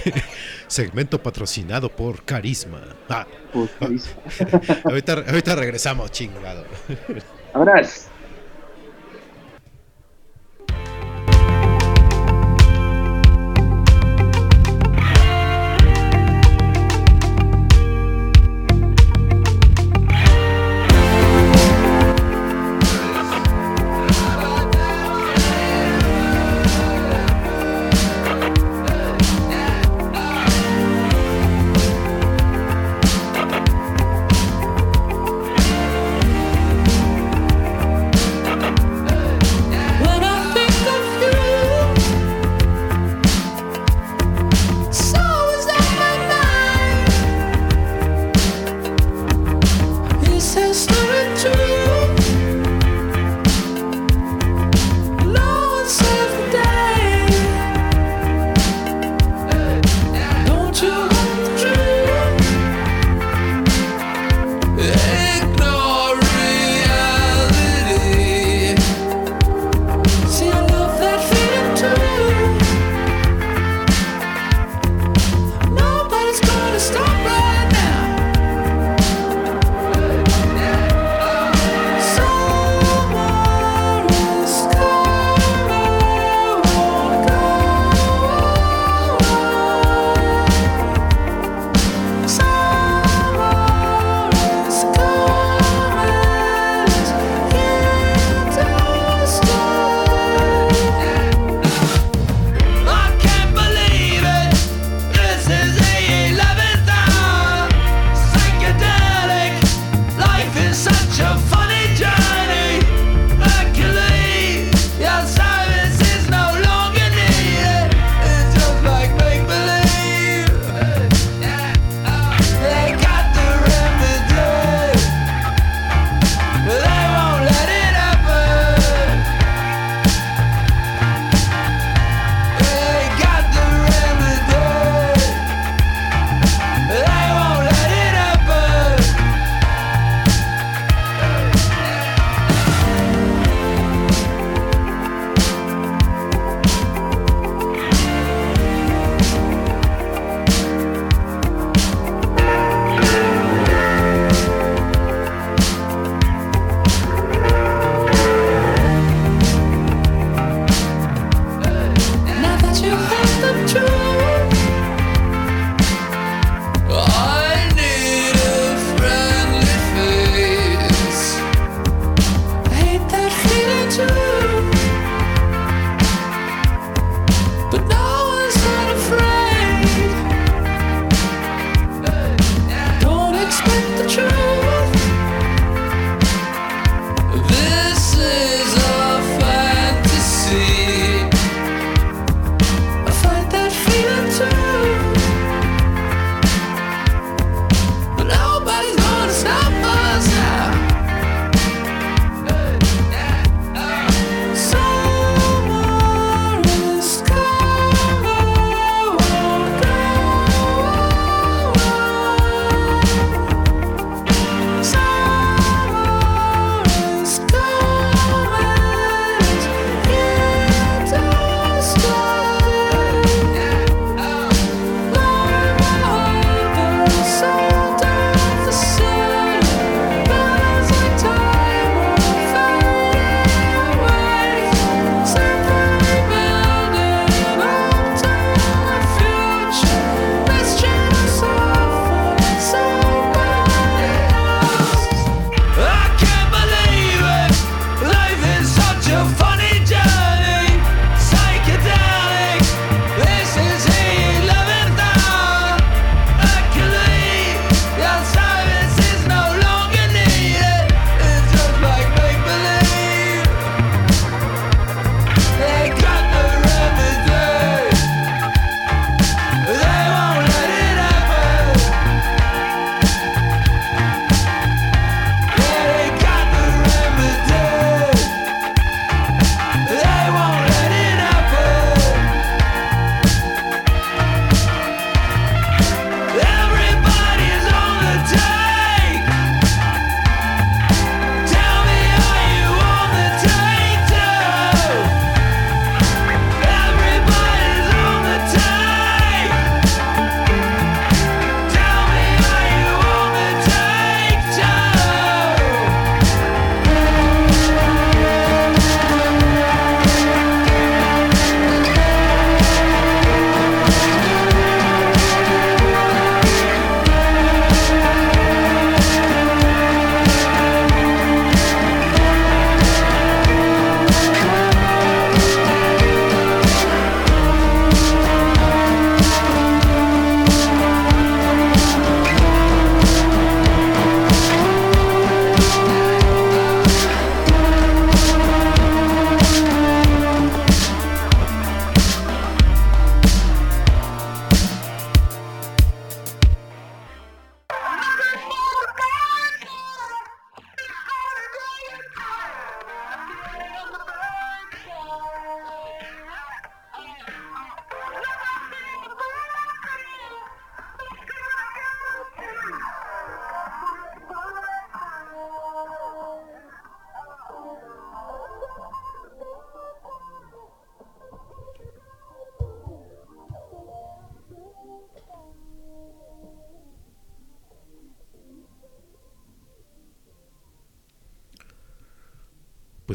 [0.66, 2.80] Segmento patrocinado por Carisma.
[3.08, 4.12] Ah, Por carisma.
[4.84, 6.64] ahorita, ahorita regresamos, chingado.
[7.54, 8.07] Abrazo.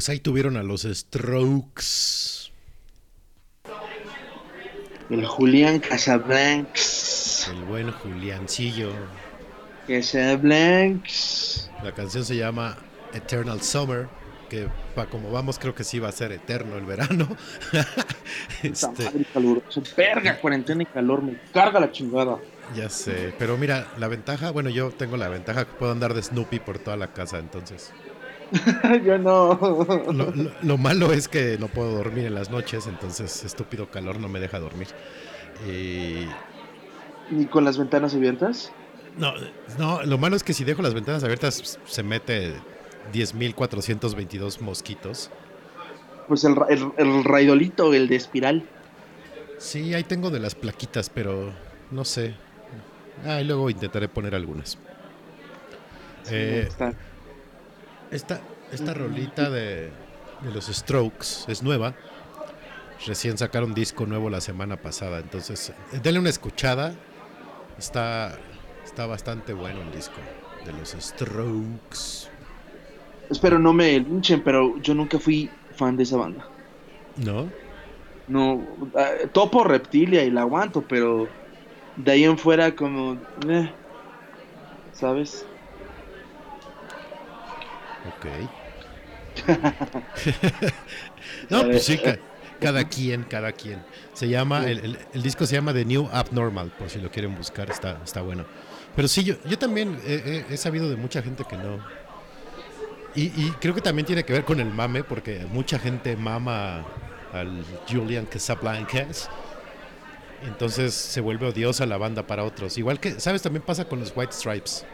[0.04, 2.52] Pues ahí tuvieron a los Strokes.
[5.08, 7.48] El Julián Casablancs.
[7.50, 8.90] El buen Juliancillo.
[9.88, 11.70] Casablancs.
[11.82, 12.76] La canción se llama
[13.14, 14.08] Eternal Summer,
[14.50, 17.26] que para como vamos creo que sí va a ser eterno el verano.
[18.62, 19.04] este...
[19.04, 19.82] madre caluroso.
[19.96, 22.36] Verga, cuarentena y calor, me carga la chingada.
[22.76, 26.22] Ya sé, pero mira, la ventaja, bueno, yo tengo la ventaja que puedo andar de
[26.22, 27.94] Snoopy por toda la casa, entonces.
[29.04, 29.58] Yo no.
[30.62, 34.40] Lo, malo es que no puedo dormir en las noches, entonces estúpido calor no me
[34.40, 34.88] deja dormir.
[37.30, 38.72] ¿Ni con las ventanas abiertas?
[39.18, 39.32] No,
[39.78, 42.54] no, lo malo es que si dejo las ventanas abiertas se mete
[43.12, 45.30] 10.422 mosquitos.
[46.28, 46.56] Pues el,
[46.96, 48.64] el, raidolito, el de espiral.
[49.58, 51.52] Sí, ahí tengo de las plaquitas, pero
[51.90, 52.34] no sé.
[53.24, 54.78] Ah, y luego intentaré poner algunas.
[56.30, 56.68] eh,
[58.14, 58.40] esta,
[58.72, 59.90] esta rolita de,
[60.52, 61.94] los Strokes es nueva.
[63.06, 65.18] Recién sacaron disco nuevo la semana pasada.
[65.18, 66.94] Entonces, denle una escuchada.
[67.76, 68.38] Está,
[68.84, 70.14] está bastante bueno el disco
[70.64, 72.30] de los Strokes.
[73.30, 76.46] Espero no me linchen, pero yo nunca fui fan de esa banda.
[77.16, 77.50] ¿No?
[78.28, 81.28] No, uh, topo Reptilia y la aguanto, pero
[81.96, 83.18] de ahí en fuera como...
[83.48, 83.70] Eh,
[84.92, 85.44] ¿Sabes?
[88.08, 88.26] Ok.
[91.50, 92.00] no, pues sí,
[92.60, 93.82] cada quien, cada quien.
[94.12, 98.00] Se llama, el, disco se llama The New Abnormal, por si lo quieren buscar, está,
[98.04, 98.44] está bueno.
[98.94, 101.80] Pero sí, yo, yo también he, sabido de mucha gente que no.
[103.16, 106.84] Y, creo que también tiene que ver con el mame, porque mucha gente mama
[107.32, 109.30] al Julian Casablancas.
[110.42, 112.76] Entonces se vuelve odiosa la banda para otros.
[112.76, 113.40] Igual que, ¿sabes?
[113.40, 114.84] También pasa con los White Stripes.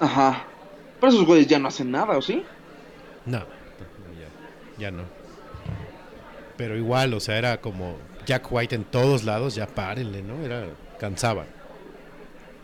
[0.00, 0.46] Ajá.
[1.00, 2.44] Pero esos güeyes ya no hacen nada, ¿o sí?
[3.24, 4.28] No, ya,
[4.78, 5.04] ya no.
[6.56, 7.96] Pero igual, o sea, era como
[8.26, 10.42] Jack White en todos lados, ya párenle, ¿no?
[10.44, 10.66] Era,
[10.98, 11.46] cansaba.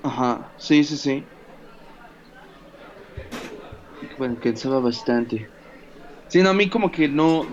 [0.03, 1.25] Ajá, sí, sí, sí.
[4.19, 5.49] Bueno, cansaba bastante.
[6.29, 7.47] Sí, no, a mí como que no.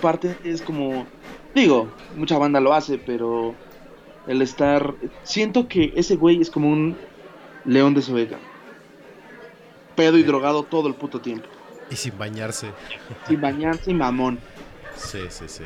[0.00, 1.06] Parte es como.
[1.54, 3.54] Digo, mucha banda lo hace, pero.
[4.26, 4.94] El estar.
[5.22, 6.96] Siento que ese güey es como un
[7.64, 8.14] león de su
[9.96, 11.48] Pedo y drogado todo el puto tiempo.
[11.90, 12.70] Y sin bañarse.
[13.26, 14.38] Sin bañarse y mamón.
[14.96, 15.64] Sí, sí, sí.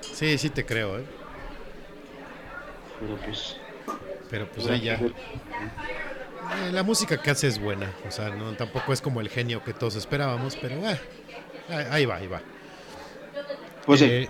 [0.00, 1.04] Sí, sí te creo, ¿eh?
[3.00, 3.56] Pero pues.
[4.30, 4.94] Pero pues ahí ya.
[4.94, 7.92] Eh, la música que hace es buena.
[8.06, 10.98] O sea, no, tampoco es como el genio que todos esperábamos, pero eh,
[11.68, 12.42] ahí va, ahí va.
[13.86, 14.06] Pues sí.
[14.06, 14.28] Eh,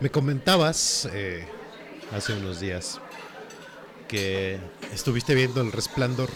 [0.00, 1.46] me comentabas eh,
[2.12, 3.00] hace unos días
[4.08, 4.58] que
[4.92, 6.30] estuviste viendo El Resplandor.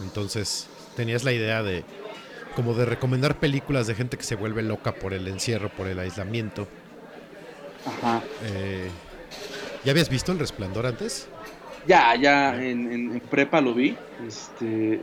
[0.00, 0.68] Entonces
[0.98, 1.84] tenías la idea de
[2.56, 5.96] como de recomendar películas de gente que se vuelve loca por el encierro, por el
[6.00, 6.66] aislamiento.
[7.86, 8.20] Ajá.
[8.44, 8.88] Eh,
[9.84, 11.28] ¿Ya habías visto El Resplandor antes?
[11.86, 13.96] Ya, ya en, en- en prepa lo vi.
[14.26, 15.00] Este,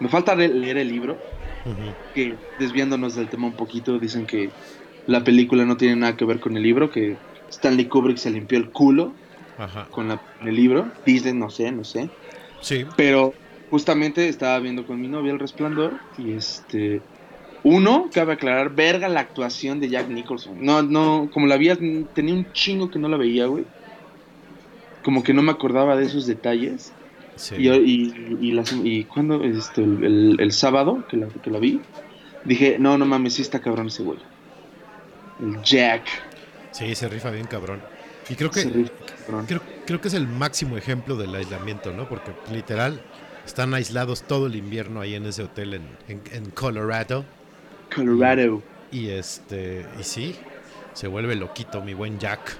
[0.00, 1.12] me falta leer el libro.
[1.64, 1.94] Ujú.
[2.14, 4.50] Que desviándonos del tema un poquito, dicen que
[5.06, 6.90] la película no tiene nada que ver con el libro.
[6.90, 7.16] Que
[7.48, 9.14] Stanley Kubrick se limpió el culo
[9.56, 9.86] Ajá.
[9.92, 10.88] con la- el libro.
[11.06, 12.10] Dicen, no sé, no sé.
[12.60, 12.84] Sí.
[12.96, 13.34] Pero
[13.70, 15.94] justamente estaba viendo con mi novia El Resplandor.
[16.18, 17.00] Y este.
[17.64, 20.64] Uno, cabe aclarar, verga la actuación de Jack Nicholson.
[20.64, 21.68] No, no, como la vi,
[22.14, 23.64] tenía un chingo que no la veía, güey.
[25.02, 26.92] Como que no me acordaba de esos detalles.
[27.36, 27.56] sí.
[27.58, 31.58] Y, y, y, las- y cuando, este, el, el- el sábado que la, que la
[31.58, 31.80] vi,
[32.44, 34.18] dije, no, no mames, sí está cabrón ese güey.
[35.40, 36.04] El Jack.
[36.72, 37.80] Sí, se rifa bien cabrón.
[38.28, 38.62] Y creo que
[39.26, 39.46] cabrón.
[39.46, 42.08] creo, creo que es el máximo ejemplo del aislamiento, ¿no?
[42.08, 43.00] Porque literal
[43.48, 47.24] están aislados todo el invierno ahí en ese hotel en, en, en Colorado.
[47.94, 48.62] Colorado.
[48.92, 50.36] Y este, y sí,
[50.92, 52.56] se vuelve loquito mi buen Jack.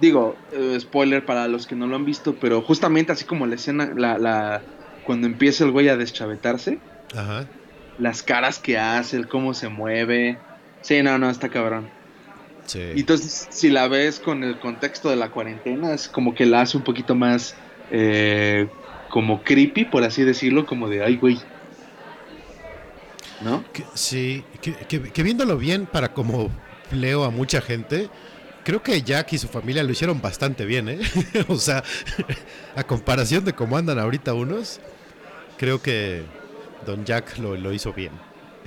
[0.00, 3.54] Digo, eh, spoiler para los que no lo han visto, pero justamente así como la
[3.54, 4.62] escena, la, la,
[5.04, 6.78] cuando empieza el güey a deschavetarse,
[7.16, 7.46] Ajá.
[7.98, 10.38] las caras que hace, el cómo se mueve.
[10.82, 11.88] Sí, no, no, está cabrón.
[12.66, 12.80] Sí.
[12.94, 16.60] Y entonces, si la ves con el contexto de la cuarentena, es como que la
[16.60, 17.54] hace un poquito más
[17.90, 18.68] eh,
[19.10, 21.38] como creepy, por así decirlo, como de, ay, güey.
[23.42, 23.64] ¿No?
[23.72, 26.50] Que- sí, que, que- que viéndolo bien para como
[26.92, 28.08] leo a mucha gente,
[28.64, 30.98] creo que Jack y su familia lo hicieron bastante bien, ¿eh?
[31.48, 31.82] o sea,
[32.76, 34.80] a comparación de cómo andan ahorita unos,
[35.56, 36.22] creo que
[36.86, 38.12] Don Jack lo, lo hizo bien.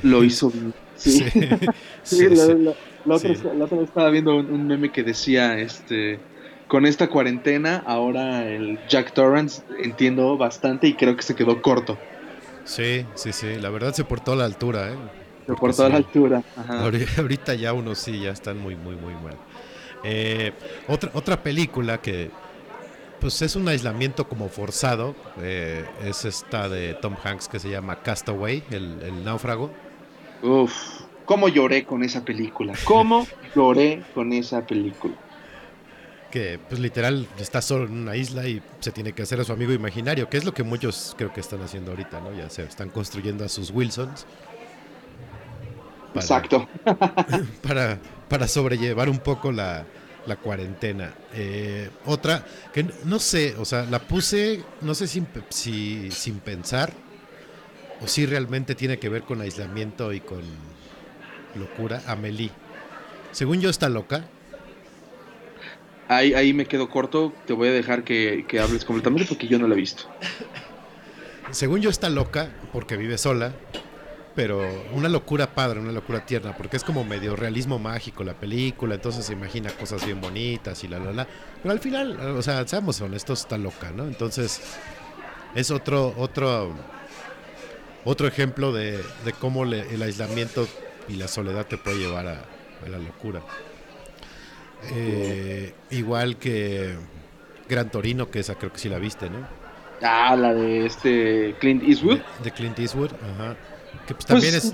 [0.01, 0.73] Lo hizo bien.
[0.95, 1.11] Sí.
[1.11, 1.47] Sí, Sí,
[2.03, 2.53] sí, la, sí.
[2.57, 2.73] la-
[3.05, 3.41] la otra, Sí.
[3.57, 6.19] la otra vez estaba viendo un, un meme que decía, este,
[6.67, 11.99] con esta cuarentena, ahora el Jack Torrance entiendo bastante y creo que se quedó corto.
[12.63, 14.97] Sí, sí, sí, la verdad se portó a la altura, ¿eh?
[15.45, 15.97] Por Porque toda la sí.
[15.97, 16.43] altura.
[16.55, 16.79] Ajá.
[17.17, 19.41] Ahorita ya unos sí, ya están muy, muy, muy mal.
[20.03, 20.53] Eh,
[20.87, 22.31] otra, otra película que
[23.19, 28.01] pues es un aislamiento como forzado, eh, es esta de Tom Hanks que se llama
[28.01, 29.71] Castaway, el, el náufrago.
[30.41, 30.73] Uf,
[31.25, 32.73] cómo lloré con esa película.
[32.83, 35.15] Cómo lloré con esa película.
[36.33, 39.53] Que pues literal está solo en una isla y se tiene que hacer a su
[39.53, 42.33] amigo imaginario, que es lo que muchos creo que están haciendo ahorita, ¿no?
[42.35, 44.25] Ya se están construyendo a sus Wilsons.
[46.11, 46.67] para- Exacto.
[47.61, 49.85] Para, para sobrellevar un poco la,
[50.25, 51.13] la cuarentena.
[51.35, 56.91] Eh, otra, que no sé, o sea, la puse, no sé pe- si, sin pensar,
[58.01, 60.41] o si realmente tiene que ver con aislamiento y con
[61.55, 62.49] locura, Amelie.
[63.31, 64.25] Según yo está loca,
[66.07, 67.33] Ahí, ahí me quedo corto.
[67.47, 70.03] Te voy a dejar que, que hables completamente porque yo no la he visto.
[71.51, 73.53] Según yo está loca porque vive sola,
[74.35, 74.59] pero
[74.93, 79.25] una locura padre, una locura tierna, porque es como medio realismo mágico la película, entonces
[79.25, 81.27] se imagina cosas bien bonitas y la la la.
[81.61, 84.05] Pero al final, o sea, seamos honestos, está loca, ¿no?
[84.05, 84.61] Entonces
[85.53, 86.73] es otro otro
[88.05, 90.67] otro ejemplo de, de cómo le- el aislamiento
[91.07, 92.45] y la soledad te puede llevar a,
[92.85, 93.41] a la locura.
[94.89, 96.97] Eh, igual que
[97.67, 99.47] Gran Torino, que esa creo que sí la viste, ¿no?
[100.01, 102.19] Ah, la de este Clint Eastwood.
[102.19, 103.57] De, de Clint Eastwood, ajá.
[104.05, 104.73] Que pues Pues, también es,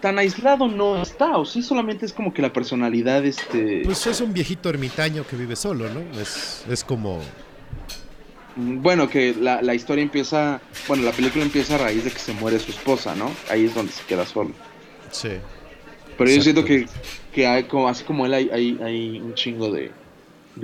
[0.00, 3.82] Tan aislado no está, o sí, solamente es como que la personalidad, este.
[3.82, 6.12] pues es un viejito ermitaño que vive solo, ¿no?
[6.20, 7.34] Es, es como,
[8.54, 10.62] Bueno, que la, la historia empieza.
[10.86, 13.38] Bueno, la película empieza a raíz de que se muere su esposa, ¿no?
[13.48, 14.58] Ahí es donde se queda solo.
[15.10, 15.40] sí,
[16.16, 16.42] Pero yo Exacto.
[16.42, 16.90] siento que,
[17.38, 17.46] que
[17.86, 19.92] así como él, hay, un chingo de,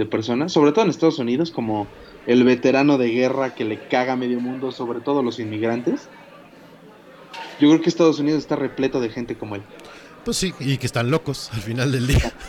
[0.06, 1.86] personas, sobre todo en Estados Unidos, como
[2.26, 6.08] el veterano de guerra que le caga a medio mundo, sobre todo los inmigrantes.
[7.60, 9.62] Yo creo que Estados Unidos está repleto de gente como él.
[10.24, 12.32] Pues sí, y que están locos al final del día.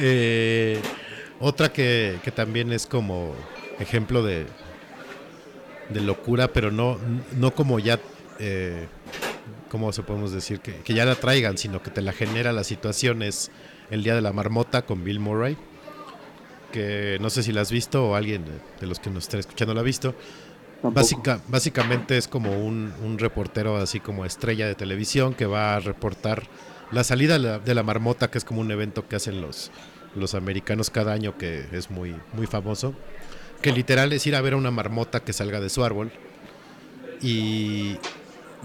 [0.00, 0.80] Eh,
[1.40, 3.34] otra que, también es como
[3.80, 4.46] ejemplo de,
[5.88, 6.98] de locura, pero no,
[7.36, 7.98] no como ya,
[8.38, 8.86] eh,
[9.68, 10.60] ¿cómo se podemos decir?
[10.60, 13.22] Que, que, ya la traigan, sino que te la genera la situación.
[13.22, 13.50] Es
[13.90, 15.56] El Día de la Marmota con Bill Murray,
[16.72, 18.44] que no sé si la has visto o alguien
[18.80, 20.14] de los que nos estén escuchando la ha visto.
[20.82, 25.80] Básica, básicamente es como un, un, reportero así como estrella de televisión que va a
[25.80, 26.44] reportar
[26.92, 29.72] la salida de la, de la, marmota, que es como un evento que hacen los,
[30.14, 32.94] los americanos cada año que es muy, muy famoso.
[33.60, 36.12] Que literal es ir a ver a una marmota que salga de su árbol.
[37.20, 37.96] Y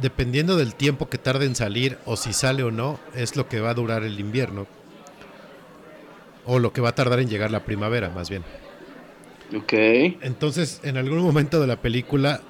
[0.02, 3.60] dependiendo del tiempo que tarde en salir o si sale o no, es lo que
[3.60, 4.68] va a durar el invierno.
[6.45, 8.44] O lo que va a tardar en llegar la primavera, más bien.
[9.56, 9.74] Ok.
[10.22, 12.41] Entonces, en algún momento de la película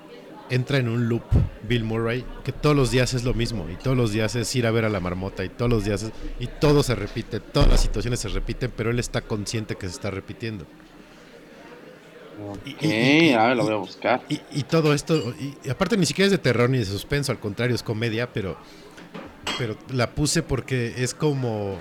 [0.49, 1.23] entra en un loop
[1.67, 4.67] Bill Murray, que todos los días es lo mismo, y todos los días es ir
[4.67, 7.69] a ver a la marmota, y todos los días es, y todo se repite, todas
[7.69, 10.65] las situaciones se repiten, pero él está consciente que se está repitiendo.
[12.65, 14.21] Y, y, y, a ver, lo voy a buscar.
[14.29, 17.75] Y, todo esto, y, aparte ni siquiera es de terror ni de suspenso, al contrario,
[17.75, 18.57] es comedia, pero,
[19.57, 21.77] pero la puse porque es como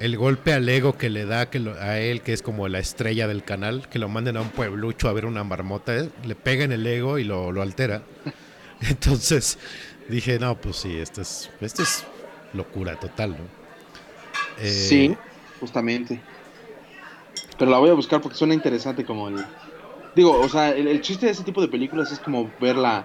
[0.00, 2.78] el golpe al ego que le da que lo, a él, que es como la
[2.78, 6.08] estrella del canal, que lo manden a un pueblucho a ver una marmota, ¿eh?
[6.24, 8.02] le pega en el ego y lo, lo, altera.
[8.80, 9.58] Entonces
[10.08, 12.04] dije, no, pues sí, esto es, esto es
[12.54, 13.60] locura total, ¿no?
[14.58, 15.16] Eh, sí,
[15.60, 16.20] justamente.
[17.60, 19.36] Pero la voy a buscar porque suena interesante como el...
[20.16, 23.04] Digo, o sea, el, el chiste de ese tipo de películas es como ver la,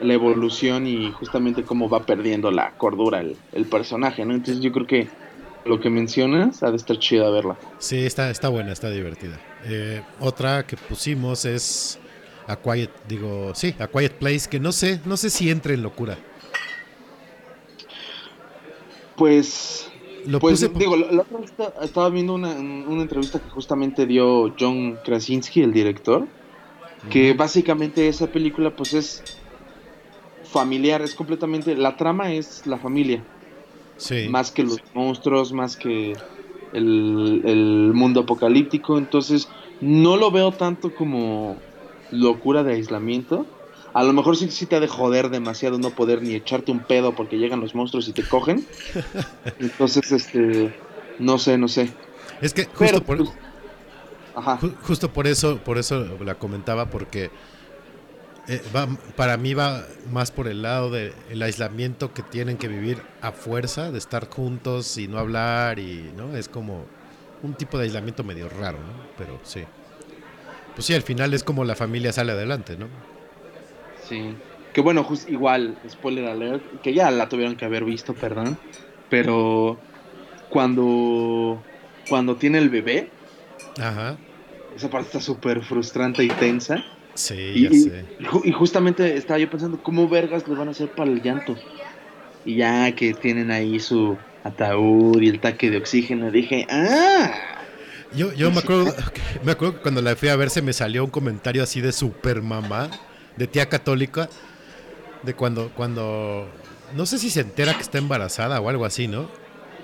[0.00, 4.32] la evolución y justamente cómo va perdiendo la cordura el, el personaje, ¿no?
[4.32, 5.08] Entonces yo creo que
[5.64, 7.56] lo que mencionas, ha de estar chida verla.
[7.78, 9.40] Sí, está, está buena, está divertida.
[9.64, 11.98] Eh, otra que pusimos es
[12.46, 15.82] A Quiet, digo, sí, A Quiet Place, que no sé, no sé si entre en
[15.82, 16.16] locura.
[19.16, 19.89] Pues,
[20.26, 21.52] lo pues puse digo, la, otra vez
[21.82, 26.26] estaba viendo una, una, entrevista que justamente dio John Krasinski, el director,
[27.10, 27.36] que uh -huh.
[27.36, 29.22] básicamente esa película pues es
[30.44, 33.22] familiar, es completamente, la trama es la familia.
[33.96, 34.28] Sí.
[34.30, 36.14] más que los monstruos, más que
[36.72, 38.96] el, el, mundo apocalíptico.
[38.96, 39.46] Entonces,
[39.82, 41.56] no lo veo tanto como
[42.10, 43.46] locura de aislamiento.
[43.92, 46.84] A lo mejor sí, sí te ha de joder demasiado no poder ni echarte un
[46.84, 48.66] pedo porque llegan los monstruos y te cogen.
[49.58, 50.74] Entonces, este,
[51.18, 51.94] no sé, no sé.
[52.40, 53.30] Es que justo Pero, por, pues,
[54.34, 54.58] ajá.
[54.60, 57.30] ju- justo por eso, por eso la comentaba porque
[58.48, 62.68] eh, va, para mí va más por el lado del el aislamiento que tienen que
[62.68, 66.84] vivir a fuerza de estar juntos y no hablar y no es como
[67.42, 69.08] un tipo de aislamiento medio raro, ¿no?
[69.16, 69.64] Pero sí.
[70.74, 72.88] Pues sí, al final es como la familia sale adelante, ¿no?
[74.10, 74.34] Sí.
[74.74, 78.58] Que bueno, just, igual, spoiler alert, que ya la tuvieron que haber visto, perdón.
[79.08, 79.78] Pero
[80.50, 81.62] cuando
[82.08, 83.08] cuando tiene el bebé,
[83.80, 84.16] Ajá.
[84.76, 86.84] esa parte está súper frustrante y tensa.
[87.14, 88.04] Sí, Y, ya sé.
[88.18, 91.22] y ju- y justamente estaba yo pensando, ¿cómo vergas le van a hacer para el
[91.22, 91.56] llanto?
[92.44, 97.32] Y ya que tienen ahí su ataúd y el taque de oxígeno, dije, ¡ah!
[98.16, 98.94] Yo, yo me acuerdo,
[99.44, 101.92] me acuerdo que cuando la fui a ver se me salió un comentario así de
[101.92, 102.90] super mamá,
[103.40, 104.28] de tía católica,
[105.22, 106.46] de cuando, cuando,
[106.94, 109.30] no sé si se entera que está embarazada o algo así, ¿no?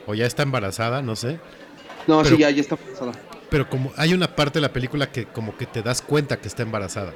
[0.06, 1.40] O ya está embarazada, no sé.
[2.06, 3.12] No, Pero- sí, ya, ya está pasada.
[3.48, 6.48] Pero como hay una parte de la película que como que te das cuenta que
[6.48, 7.14] está embarazada.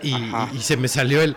[0.00, 0.14] Y
[0.60, 1.34] se me salió el,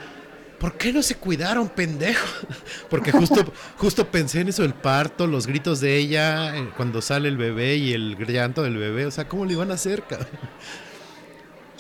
[0.60, 2.28] ¿por qué no se cuidaron, pendejo?
[2.92, 7.28] Porque justo, justo pensé en eso, el parto, los gritos de ella, eh, cuando sale
[7.28, 10.04] el bebé y el llanto del bebé, o sea, ¿cómo le iban a hacer?
[10.04, 10.28] cabrón?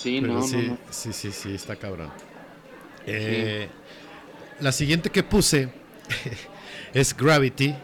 [0.02, 0.78] Sí, no, sí, no, no.
[0.90, 2.11] sí, sí, sí, está cabrón.
[3.06, 3.69] Eh,
[4.60, 5.69] La siguiente que puse
[6.94, 7.76] es Gravity.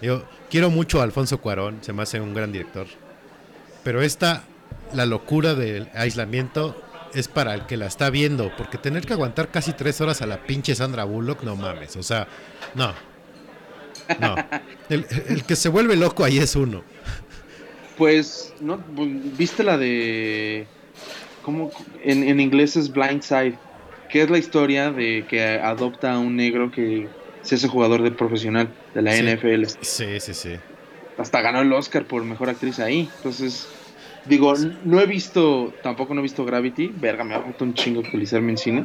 [0.00, 2.86] Yo quiero mucho a Alfonso Cuarón, se me hace un gran director.
[3.82, 4.44] Pero esta,
[4.92, 6.80] la locura del aislamiento,
[7.14, 10.26] es para el que la está viendo, porque tener que aguantar casi tres horas a
[10.26, 12.28] la pinche Sandra Bullock, no mames, o sea,
[12.74, 12.92] no.
[14.18, 14.36] No.
[14.88, 16.84] El, el que se vuelve loco ahí es uno.
[17.96, 18.82] Pues, ¿no?
[18.88, 20.66] ¿Viste la de...
[21.44, 21.70] ¿Cómo?
[22.02, 23.58] En, en inglés es Blindside,
[24.08, 27.08] que es la historia de que adopta a un negro que
[27.42, 29.22] se hace jugador de profesional de la Sí.
[29.22, 29.64] NFL.
[29.82, 30.56] Sí, sí, sí.
[31.18, 33.08] Hasta ganó el Oscar por mejor actriz ahí.
[33.18, 33.68] Entonces,
[34.26, 34.54] digo,
[34.84, 36.90] no he visto, tampoco no he visto Gravity.
[36.96, 38.84] Verga, me ha un chingo actualizarme en cine.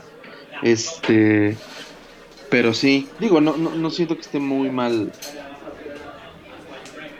[0.61, 1.55] Este,
[2.49, 5.11] pero sí, digo, no, no, no siento que esté muy mal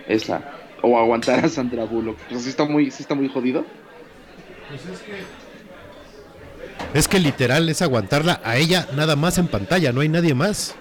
[0.08, 0.44] esa.
[0.82, 2.18] o aguantar a Sandra Bullock.
[2.38, 3.66] Sí está muy, sí está muy jodido.
[4.70, 5.24] Pues es que.
[6.94, 10.76] Es que literal es aguantarla a ella nada más en pantalla, no hay nadie más.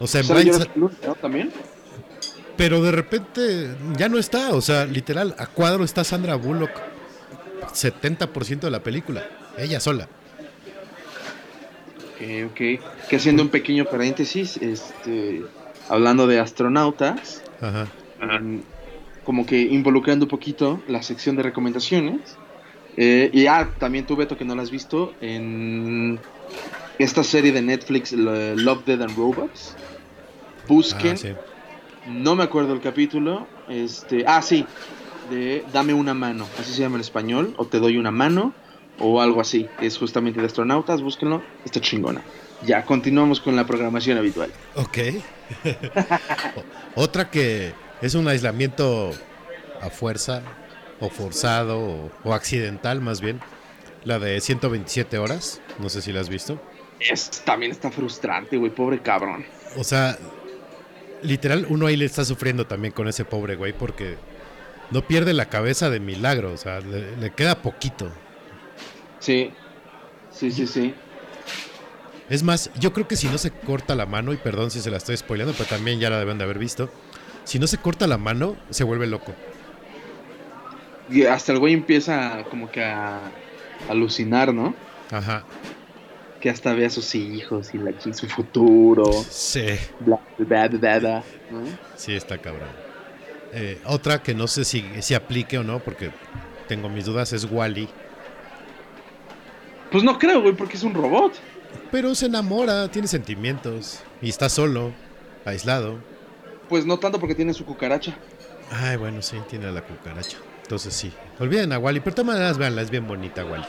[0.00, 1.14] O sea, en ¿Sale Blind George Clooney, ¿no?
[1.16, 1.52] También.
[2.56, 6.70] Pero de repente ya no está, o sea, literal, a cuadro está Sandra Bullock
[7.72, 9.24] 70% de la película,
[9.56, 10.08] ella sola.
[12.14, 13.08] Ok, ok.
[13.08, 15.42] Que haciendo un pequeño paréntesis, este,
[15.88, 17.86] hablando de astronautas, Ajá.
[18.40, 18.58] mm,
[19.28, 22.38] como que involucrando un poquito la sección de recomendaciones.
[22.96, 26.18] Eh, y ah, también tú, Beto, que no la has visto, en
[26.98, 29.76] esta serie de Netflix, lo- Love, Dead and Robots.
[30.66, 31.28] Busquen, Ah, sí.
[32.06, 34.64] no me acuerdo el capítulo, este, ah, sí,
[35.28, 38.54] de Dame una mano, así se llama en español, o Te doy una mano,
[38.98, 39.68] o algo así.
[39.82, 42.22] Es justamente de astronautas, búsquenlo, está chingona.
[42.66, 44.50] Ya, continuamos con la programación habitual.
[44.74, 44.98] Ok.
[46.94, 49.12] Otra que es un aislamiento
[49.80, 50.42] a fuerza,
[51.00, 53.40] o forzado, o, o accidental más bien.
[54.04, 56.60] La de 127 horas, no sé si la has visto.
[57.00, 59.44] Es, también está frustrante, güey, pobre cabrón.
[59.76, 60.18] O sea,
[61.22, 64.16] literal, uno ahí le está sufriendo también con ese pobre güey porque
[64.90, 68.10] no pierde la cabeza de milagro, o sea, le, le queda poquito.
[69.20, 69.50] Sí,
[70.30, 70.94] sí, sí, sí.
[72.30, 74.90] Es más, yo creo que si no se corta la mano, y perdón si se
[74.90, 76.90] la estoy spoileando, pero también ya la deben de haber visto,
[77.48, 79.32] si no se corta la mano, se vuelve loco.
[81.08, 83.22] Y hasta el güey empieza como que a
[83.88, 84.74] alucinar, ¿no?
[85.10, 85.44] Ajá.
[86.42, 89.10] Que hasta ve a sus hijos y la, su futuro.
[89.30, 89.64] Sí,
[90.00, 91.62] Bla, bla, bla, bla, ¿no?
[91.96, 92.68] sí está cabrón.
[93.54, 96.10] Eh, otra que no sé si, si aplique o no, porque
[96.68, 97.88] tengo mis dudas, es Wally.
[99.90, 101.32] Pues no creo, güey, porque es un robot.
[101.90, 104.92] Pero se enamora, tiene sentimientos, y está solo,
[105.46, 105.98] aislado.
[106.68, 108.16] Pues no tanto porque tiene su cucaracha.
[108.70, 110.36] Ay, bueno, sí, tiene la cucaracha.
[110.62, 111.12] Entonces sí.
[111.38, 113.64] Olviden a Wally, pero de todas maneras, veanla, es bien bonita Wally.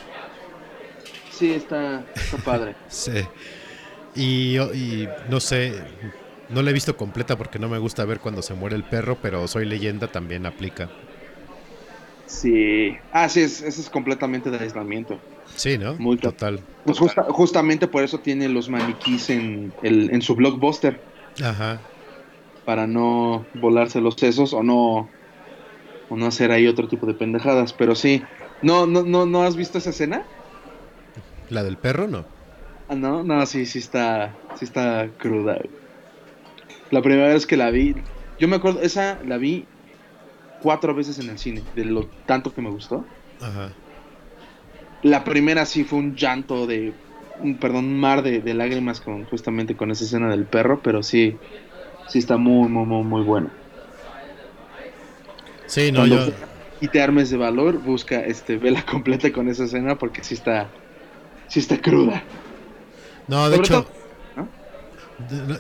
[1.32, 2.76] Sí, está, está padre.
[2.90, 3.24] Sí.
[4.16, 5.74] Y, y no sé,
[6.50, 9.18] no la he visto completa porque no me gusta ver cuando se muere el perro,
[9.22, 10.90] pero Soy leyenda también aplica.
[12.26, 12.98] Sí.
[13.14, 15.20] Ah, sí, es, ese es completamente de aislamiento.
[15.56, 15.96] Sí, ¿no?
[15.96, 16.60] Muy total.
[16.86, 21.00] Pues justa- justamente por eso tiene los maniquís en, el, en su blockbuster.
[21.44, 21.80] Ajá.
[22.66, 25.10] Para no volarse los sesos o no,
[26.10, 27.74] o no hacer ahí otro tipo de pendejadas.
[27.74, 28.24] Pero sí.
[28.62, 30.26] No, no, no, ¿no has visto esa escena?
[31.50, 32.26] La del perro, no.
[32.88, 35.60] Ah, no, no, sí, sí está, sí está cruda.
[36.92, 37.94] La primera vez que la vi,
[38.40, 39.66] yo me acuerdo, esa la vi
[40.62, 43.06] cuatro veces en el cine, de lo tanto que me gustó.
[43.40, 43.72] Ajá.
[45.04, 46.94] La primera sí fue un llanto de,
[47.36, 51.04] un, perdón, un mar de, de lágrimas con justamente con esa escena del perro, pero
[51.04, 51.38] sí,
[52.10, 53.50] sí está muy, muy, muy, muy bueno.
[55.68, 56.34] Sí, no, Cuando yo.
[56.82, 60.68] y te armes de valor, busca, este, vela completa con esa escena porque sí está,
[61.48, 62.24] sí está cruda.
[63.28, 63.84] No, de Sobre hecho.
[63.84, 63.92] todo-
[64.36, 64.48] ¿no?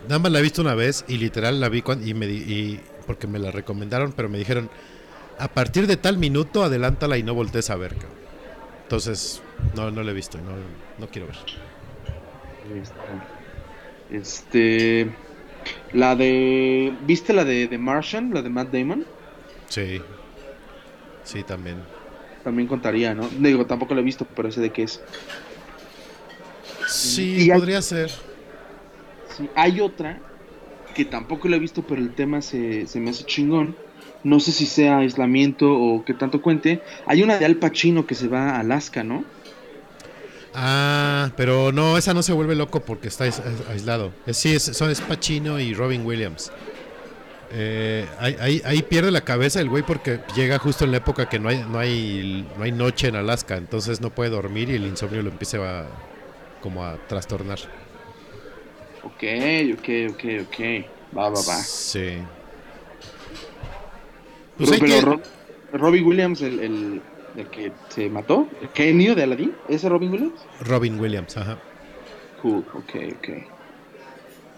[0.07, 2.43] Nada más la he visto una vez y literal la vi cuando, y me di-
[2.53, 4.69] y porque me la recomendaron, pero me dijeron
[5.38, 7.93] a partir de tal minuto adelántala y no voltees a ver.
[7.93, 8.17] cabrón".
[8.84, 9.41] Entonces,
[9.76, 10.53] no, no la he visto, no,
[10.97, 11.35] no quiero ver.
[14.11, 15.07] Este.
[15.94, 16.94] La de.
[17.06, 18.34] ¿Viste la de The Martian?
[18.34, 19.06] La de Matt Damon.
[19.68, 20.02] Sí.
[21.23, 21.77] Sí, también.
[22.44, 23.27] También contaría, ¿no?
[23.40, 25.02] Digo, tampoco la he visto, pero sé de qué es.
[26.88, 28.10] Sí, Y hay- podría ser.
[29.38, 30.19] Sí, hay otra
[30.95, 33.76] que tampoco la he visto, pero el tema se, se me hace chingón.
[34.23, 36.81] No sé si sea aislamiento o qué tanto cuente.
[37.06, 39.23] Hay una de Al Pacino que se va a Alaska, ¿no?
[40.53, 44.11] Ah, pero no, esa no se vuelve loco porque está ais- aislado.
[44.26, 46.51] Es, sí, es, son es Pacino y Robin Williams.
[47.51, 51.27] Eh, ahí, ahí- ahí pierde la cabeza el güey porque llega justo en la época
[51.30, 54.76] que no hay, no hay, no hay noche en Alaska, entonces no puede dormir y
[54.76, 55.85] el insomnio lo empieza a,
[56.61, 57.57] como a trastornar.
[59.03, 59.23] Ok,
[59.73, 60.85] ok, ok, ok.
[61.17, 61.55] Va, va, va.
[61.63, 62.17] Sí.
[64.57, 65.21] Pues Pero, pero que- Ro-
[65.73, 67.01] Robbie Williams, el, el,
[67.40, 70.40] el que se mató, el genio de Aladdin, ¿ese Robin Williams?
[70.61, 71.57] Robin Williams, ajá.
[72.41, 73.30] Cool, ok, ok.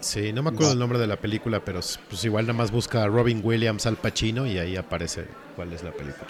[0.00, 3.04] Sí, no me acuerdo el nombre de la película, pero pues igual nada más busca
[3.04, 6.26] a Robin Williams al Pacino y ahí aparece cuál es la película.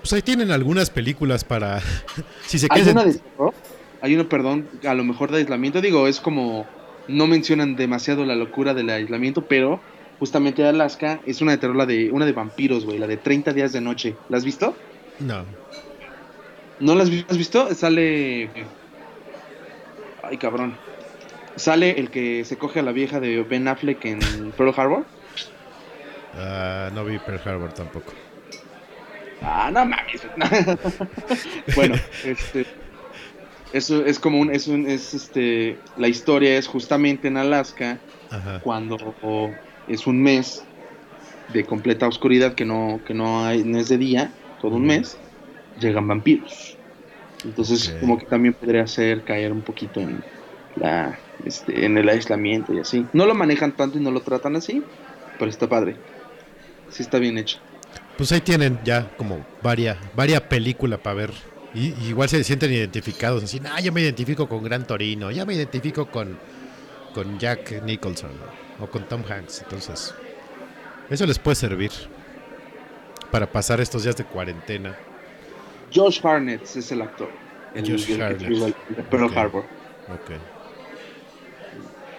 [0.00, 1.80] Pues ahí tienen algunas películas para...
[2.46, 2.96] si se Hay quieren...
[2.96, 3.54] una de terror,
[4.00, 6.66] hay una, perdón, a lo mejor de aislamiento, digo, es como,
[7.06, 9.80] no mencionan demasiado la locura del aislamiento, pero
[10.18, 13.52] justamente Alaska es una de terror, la de, una de vampiros, güey, la de 30
[13.52, 14.16] días de noche.
[14.28, 14.74] ¿La has visto?
[15.20, 15.44] No.
[16.80, 17.74] ¿No la has vi- has visto?
[17.74, 18.50] Sale...
[20.22, 20.76] Ay, cabrón.
[21.56, 25.04] Sale el que se coge a la vieja de Ben Affleck en Pearl Harbor.
[26.34, 28.12] Ah, no vi Pearl Harbor tampoco.
[29.42, 30.22] Ah, no mames.
[31.76, 32.66] bueno, este.
[33.72, 37.98] Eso es como un, es un, es este, la historia es justamente en Alaska,
[38.30, 38.60] Ajá.
[38.60, 39.14] cuando
[39.86, 40.62] es un mes
[41.52, 45.16] de completa oscuridad que no, que no hay, no es de día, todo un mes,
[45.80, 46.76] llegan vampiros.
[47.44, 50.22] Entonces, como que también podría hacer caer un poquito en
[50.76, 53.06] la, este, en el aislamiento y así.
[53.12, 54.82] No lo manejan tanto y no lo tratan así,
[55.38, 55.96] pero está padre.
[56.90, 57.58] Sí está bien hecho.
[58.16, 61.30] Pues ahí tienen ya como varia, varia película para ver.
[61.74, 65.44] Y, y igual se sienten identificados, así, ah, yo me identifico con Gran Torino, ya
[65.44, 66.38] me identifico con,
[67.14, 68.30] con Jack Nicholson
[68.80, 69.62] o con Tom Hanks.
[69.62, 70.14] Entonces,
[71.10, 71.90] eso les puede servir
[73.30, 74.96] para pasar estos días de cuarentena.
[75.94, 77.30] Josh Harnett es el actor.
[77.74, 79.36] El, Josh el de Pearl.
[79.36, 79.64] Harbor.
[80.12, 80.30] Ok.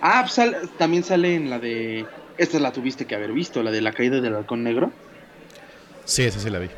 [0.01, 0.25] Ah,
[0.77, 2.05] también sale en la de.
[2.37, 4.91] Esta la tuviste que haber visto, la de la caída del halcón negro.
[6.05, 6.69] Sí, esa sí la vi.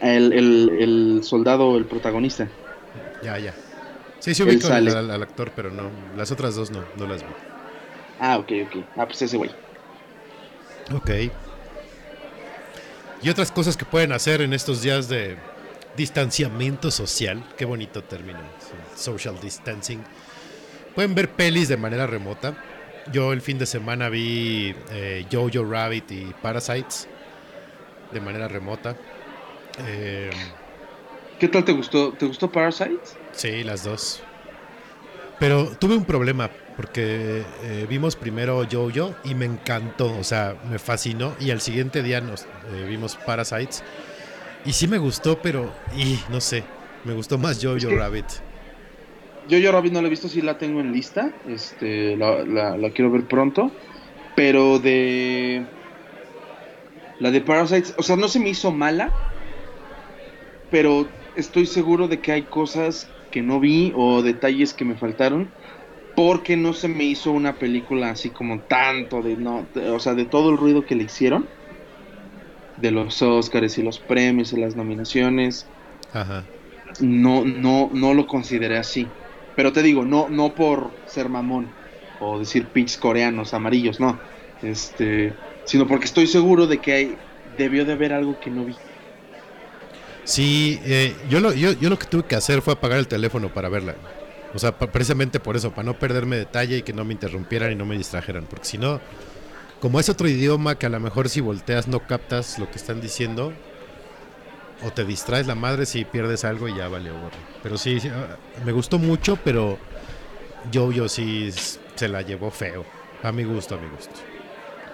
[0.00, 2.48] El, el, el soldado, el protagonista.
[3.22, 3.54] Ya, ya.
[4.18, 5.90] Sí, sí ubico al, al- al actor, pero no.
[6.16, 7.28] Las otras dos no, no las vi.
[8.20, 8.84] Ah, ok, ok.
[8.96, 9.50] Ah, pues ese güey.
[10.94, 11.10] Ok.
[13.22, 15.36] Y otras cosas que pueden hacer en estos días de
[15.96, 17.44] distanciamiento social.
[17.56, 18.40] Qué bonito término.
[18.96, 20.02] Social distancing.
[20.94, 22.56] Pueden ver pelis de manera remota.
[23.12, 27.08] Yo el fin de semana vi eh, Jojo Rabbit y Parasites
[28.12, 28.96] de manera remota.
[29.86, 30.30] Eh,
[31.38, 32.12] ¿Qué tal te gustó?
[32.12, 33.16] ¿Te gustó Parasites?
[33.32, 34.22] Sí, las dos.
[35.38, 40.78] Pero tuve un problema porque eh, vimos primero Jojo y me encantó, o sea, me
[40.78, 43.82] fascinó y al siguiente día nos eh, vimos Parasites
[44.64, 46.64] y sí me gustó, pero y no sé,
[47.04, 48.26] me gustó más Jojo Es que- Rabbit.
[49.48, 51.28] Yo Rabbit no la he visto, sí la tengo en lista.
[51.48, 53.72] Este, la, la, la quiero ver pronto.
[54.36, 55.64] Pero de.
[57.18, 59.10] La de Parasites, o sea, no se me hizo mala.
[60.70, 65.48] Pero estoy seguro de que hay cosas que no vi o detalles que me faltaron.
[66.14, 69.66] Porque no se me hizo una película así como tanto de no.
[69.74, 71.46] de- o sea, de todo el ruido que le hicieron.
[72.76, 75.66] De los Oscars y los premios y las nominaciones
[76.12, 76.42] Ajá.
[77.00, 79.06] no, no, no lo consideré así.
[79.56, 81.68] Pero te digo, no, no por ser mamón
[82.20, 84.18] o decir pinches coreanos amarillos, no.
[84.62, 85.32] Este,
[85.64, 87.16] sino porque estoy seguro de que hay,
[87.58, 88.74] debió de haber algo que no vi.
[90.24, 93.48] Sí, eh, yo, lo, yo, yo lo que tuve que hacer fue apagar el teléfono
[93.48, 93.94] para verla.
[94.54, 97.74] O sea, precisamente por eso, para no perderme detalle y que no me interrumpieran y
[97.74, 98.44] no me distrajeran.
[98.44, 99.00] Porque si no,
[99.80, 103.00] como es otro idioma que a lo mejor si volteas no captas lo que están
[103.00, 103.52] diciendo,
[104.84, 107.30] o te distraes la madre si pierdes algo y ya vale gorro.
[107.62, 109.78] Pero sí, ah, me gustó mucho, pero
[110.70, 111.50] yo, yo sí
[111.94, 112.84] se la llevó feo.
[113.22, 114.14] A mi gusto, a mi gusto.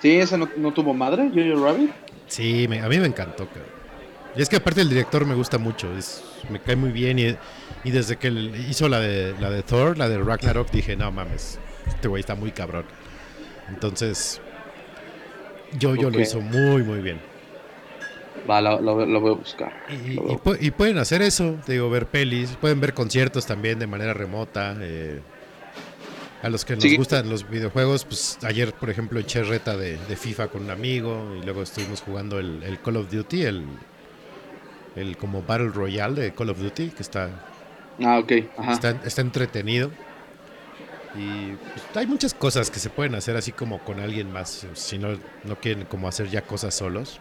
[0.00, 1.90] Sí, esa no, no tuvo madre, Jojo Rabbit.
[2.28, 3.46] Sí, me- a mí me encantó.
[3.46, 3.64] cabrón.
[4.36, 7.34] Y es que aparte el director me gusta mucho, es, me cae muy bien y,
[7.88, 8.28] y desde que
[8.68, 12.34] hizo la de, la de Thor, la de Ragnarok, dije, no mames, este güey está
[12.34, 12.84] muy cabrón.
[13.68, 14.40] Entonces,
[15.78, 17.18] yo, yo lo hizo muy, muy bien.
[18.48, 19.72] Va, lo, lo- lo voy a buscar.
[19.90, 20.42] Y, Lo y veo.
[20.42, 24.14] pu- y pueden hacer eso, te digo, ver pelis, pueden ver conciertos también de manera
[24.14, 24.76] remota.
[24.80, 25.20] eh,
[26.40, 26.96] a los que nos Sí.
[26.96, 31.34] gustan los videojuegos, pues ayer, por ejemplo, eché reta de, de FIFA con un amigo
[31.36, 33.64] y luego estuvimos jugando el, el Call of Duty, el,
[34.94, 37.28] el como Battle Royale de Call of Duty, que está,
[38.04, 38.72] Ah, ok, ajá.
[38.72, 39.90] está, está entretenido.
[41.16, 44.98] Y pues, hay muchas cosas que se pueden hacer así como con alguien más, si
[44.98, 47.18] no, no quieren como hacer ya cosas solos.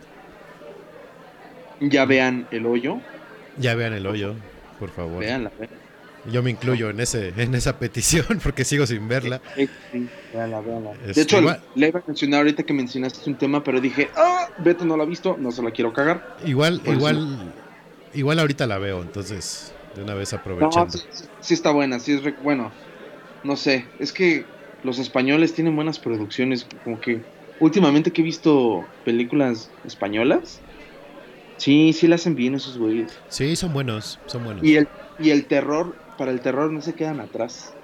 [1.79, 2.99] Ya vean el hoyo.
[3.57, 4.35] Ya vean el hoyo,
[4.79, 5.19] por favor.
[5.19, 5.71] Veanla, vean.
[6.31, 9.41] Yo me incluyo en ese en esa petición porque sigo sin verla.
[9.55, 10.91] Sí, sí, véanla, véanla.
[10.93, 14.09] Este, De hecho, igual- le iba a mencionar ahorita que mencionaste un tema, pero dije,
[14.15, 16.37] ah, Beto no la ha visto, no se la quiero cagar.
[16.45, 17.53] Igual, igual,
[18.13, 20.91] igual ahorita la veo, entonces de una vez No, aprovechando.
[20.91, 22.79] sí, sí- sí está buena, sí es re- bueno.
[23.43, 27.27] No sé, es que los españoles tienen buenas producciones, como que
[27.59, 30.65] últimamente que he visto películas españolas,
[31.57, 33.23] sí, sí la hacen bien esos güeyes.
[33.27, 34.67] Sí, son buenos, son buenos.
[34.67, 37.75] Y el y el terror, para el terror no se quedan atrás.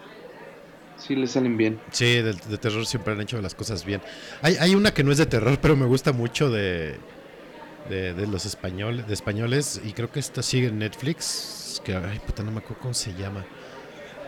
[0.96, 1.86] Sí le salen bien.
[1.92, 4.04] Sí, de, de terror siempre han hecho las cosas bien.
[4.42, 7.06] Hay, hay una que no es de terror, pero me gusta mucho de,
[7.90, 12.20] de, de los españoles, de españoles, y creo que esta sigue en Netflix, que ay
[12.20, 13.46] puta no me acuerdo cómo se llama.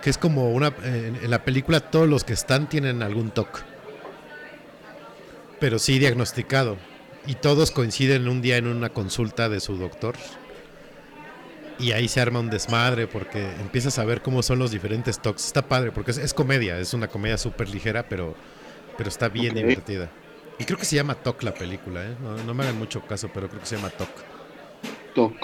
[0.01, 3.63] Que es como una en, en la película todos los que están tienen algún TOC.
[5.59, 6.77] Pero sí diagnosticado.
[7.27, 10.15] Y todos coinciden un día en una consulta de su doctor.
[11.79, 15.47] Y ahí se arma un desmadre porque empiezas a ver cómo son los diferentes TOCs.
[15.47, 18.35] Está padre porque es, es comedia, es una comedia súper ligera, pero,
[18.97, 20.09] pero está bien divertida.
[20.57, 22.15] Y creo que se llama Tok la película, ¿eh?
[22.21, 23.89] No, no me hagan mucho caso, pero creo que se llama
[25.13, 25.35] Tok.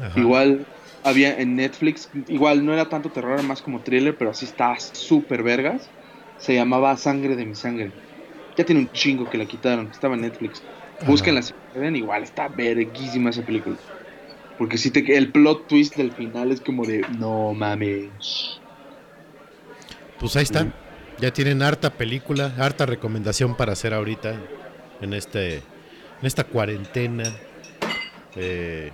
[0.00, 0.18] Ajá.
[0.18, 0.66] Igual
[1.04, 4.78] había en Netflix, igual no era tanto terror, era más como thriller, pero así está
[4.78, 5.88] súper vergas.
[6.38, 7.92] Se llamaba Sangre de mi sangre.
[8.56, 10.62] Ya tiene un chingo que la quitaron, estaba en Netflix.
[11.06, 13.76] Búsquenla si pueden, igual está verguísima esa película.
[14.58, 18.60] Porque si te el plot twist del final es como de no mames.
[20.20, 20.72] Pues ahí está.
[21.22, 24.34] Ya tienen harta película, harta recomendación para hacer ahorita
[25.00, 27.24] en este en esta cuarentena.
[28.36, 28.90] Eh,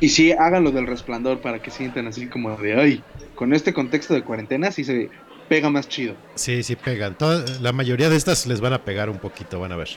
[0.00, 3.02] Y sí, háganlo del resplandor para que sientan así como de ay,
[3.34, 5.08] con este contexto de cuarentena sí se
[5.48, 6.14] pega más chido.
[6.34, 7.16] sí, sí pegan.
[7.16, 9.88] Toda- la mayoría de estas les van a pegar un poquito, van a ver.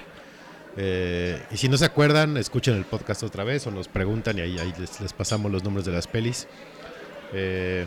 [0.77, 4.41] Eh, y si no se acuerdan, escuchen el podcast otra vez o nos preguntan y
[4.41, 6.48] ahí, ahí les, les pasamos los nombres de las pelis.
[7.34, 7.86] Eh,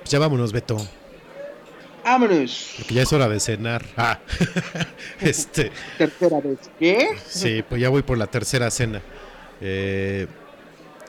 [0.00, 0.76] pues ya vámonos, Beto,
[2.04, 2.74] ¡Vámonos!
[2.78, 3.84] porque ya es hora de cenar.
[3.96, 4.18] Ah,
[5.20, 5.70] este.
[5.98, 6.58] Tercera vez.
[6.78, 7.10] ¿Qué?
[7.26, 9.00] Sí, pues ya voy por la tercera cena.
[9.60, 10.26] Eh,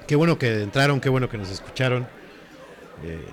[0.08, 2.08] qué bueno que entraron, qué bueno que nos escucharon.
[3.04, 3.26] Eh,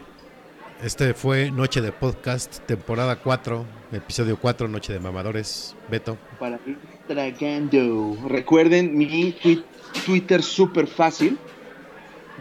[0.83, 5.77] este fue Noche de Podcast, temporada 4, episodio 4, Noche de Mamadores.
[5.91, 6.17] Beto.
[6.39, 8.17] Para ir tragando.
[8.27, 9.63] Recuerden mi twi-
[10.07, 11.39] Twitter súper fácil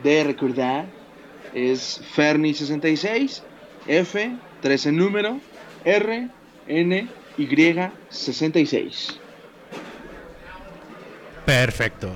[0.01, 0.85] de recordar.
[1.53, 3.41] Es Ferni66,
[3.87, 4.31] F,
[4.61, 5.40] 13 número,
[5.86, 6.27] R,
[6.68, 7.07] N,
[7.38, 7.48] Y,
[8.10, 9.19] 66.
[11.45, 12.11] Perfecto.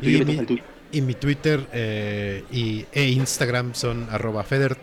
[0.00, 0.46] Y mi,
[0.90, 4.78] y mi Twitter eh, y, e Instagram son arroba Federt.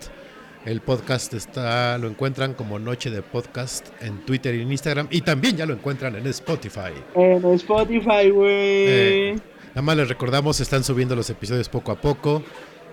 [0.65, 5.07] El podcast está, lo encuentran como Noche de Podcast en Twitter y en Instagram.
[5.09, 6.93] Y también ya lo encuentran en Spotify.
[7.15, 8.51] En Spotify, güey.
[8.51, 9.35] Eh,
[9.69, 12.43] Nada más les recordamos, están subiendo los episodios poco a poco.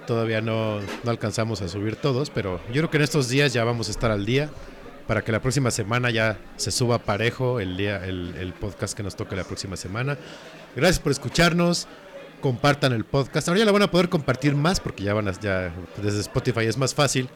[0.07, 3.65] Todavía no, no alcanzamos a subir todos, pero yo creo que en estos días ya
[3.65, 4.49] vamos a estar al día
[5.07, 9.03] para que la próxima semana ya se suba parejo el, día, el, el podcast que
[9.03, 10.17] nos toque la próxima semana.
[10.75, 11.87] Gracias por escucharnos.
[12.41, 13.49] Compartan el podcast.
[13.49, 15.73] Ahora ya lo van a poder compartir más porque ya van a, ya
[16.03, 17.29] desde Spotify es más fácil.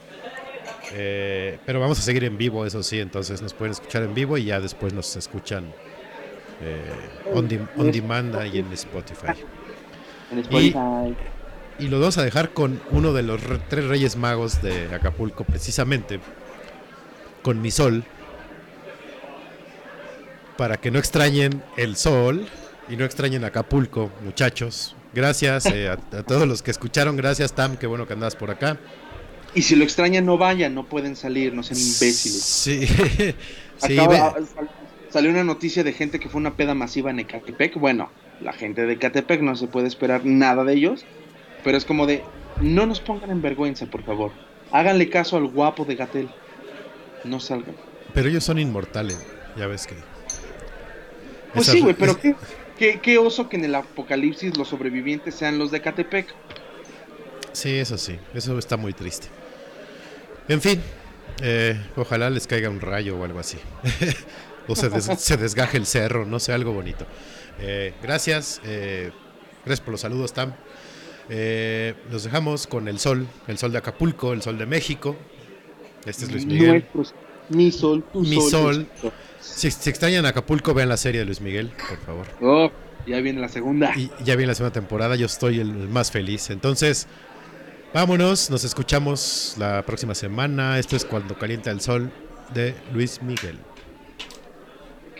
[0.93, 3.01] Eh, pero vamos a seguir en vivo, eso sí.
[3.01, 5.73] Entonces nos pueden escuchar en vivo y ya después nos escuchan
[6.63, 9.29] eh, on, de- on demand ahí en Spotify.
[10.31, 10.77] En Spotify.
[10.77, 11.40] Y
[11.89, 16.21] lo vamos a dejar con uno de los re- tres reyes magos de Acapulco, precisamente,
[17.43, 18.05] con mi sol,
[20.57, 22.47] para que no extrañen el sol
[22.89, 24.95] y no extrañen Acapulco, muchachos.
[25.15, 28.51] Gracias eh, a, a todos los que escucharon, gracias Tam, qué bueno que andas por
[28.51, 28.79] acá.
[29.55, 32.43] Y si lo extrañan, no vayan, no pueden salir, no sean imbéciles.
[32.43, 32.87] Sí,
[33.79, 34.71] sí, Acaba- sal-
[35.09, 37.75] salió una noticia de gente que fue una peda masiva en Ecatepec.
[37.77, 41.05] Bueno, la gente de Ecatepec no se puede esperar nada de ellos,
[41.65, 42.23] pero es como de,
[42.61, 44.33] no nos pongan en vergüenza, por favor.
[44.73, 46.29] Háganle caso al guapo de Gatel.
[47.25, 47.75] No salgan.
[48.15, 49.19] pero ellos son inmortales,
[49.57, 49.95] ya ves que...
[51.55, 52.35] Pues sí, güey, pero ¿qué,
[52.79, 56.33] qué, qué oso que en el apocalipsis los sobrevivientes sean los de Ecatepec.
[57.53, 59.27] Sí, eso sí, eso está muy triste.
[60.49, 60.81] En fin,
[61.43, 63.59] eh, ojalá les caiga un rayo o algo así.
[64.69, 67.05] o se, des- se desgaje el cerro, no sé, algo bonito.
[67.61, 69.11] Eh, gracias, eh,
[69.65, 70.55] gracias por los saludos, Tam.
[71.33, 75.17] Eh, los dejamos con el sol, el sol de Acapulco, el sol de México.
[76.05, 76.69] Este es Luis Miguel.
[76.95, 77.15] Nuestros,
[77.51, 78.89] mi sol, tu Mi sol.
[79.01, 79.13] sol.
[79.41, 82.27] Si, si extrañan Acapulco, vean la serie de Luis Miguel, por favor.
[82.41, 82.71] Oh,
[83.07, 83.93] ya viene la segunda.
[83.97, 86.51] Y ya viene la segunda temporada, yo estoy el más feliz.
[86.51, 87.07] Entonces,
[87.95, 90.81] vámonos, nos escuchamos la próxima semana.
[90.81, 92.11] Esto es Cuando Calienta el Sol
[92.53, 93.59] de Luis Miguel.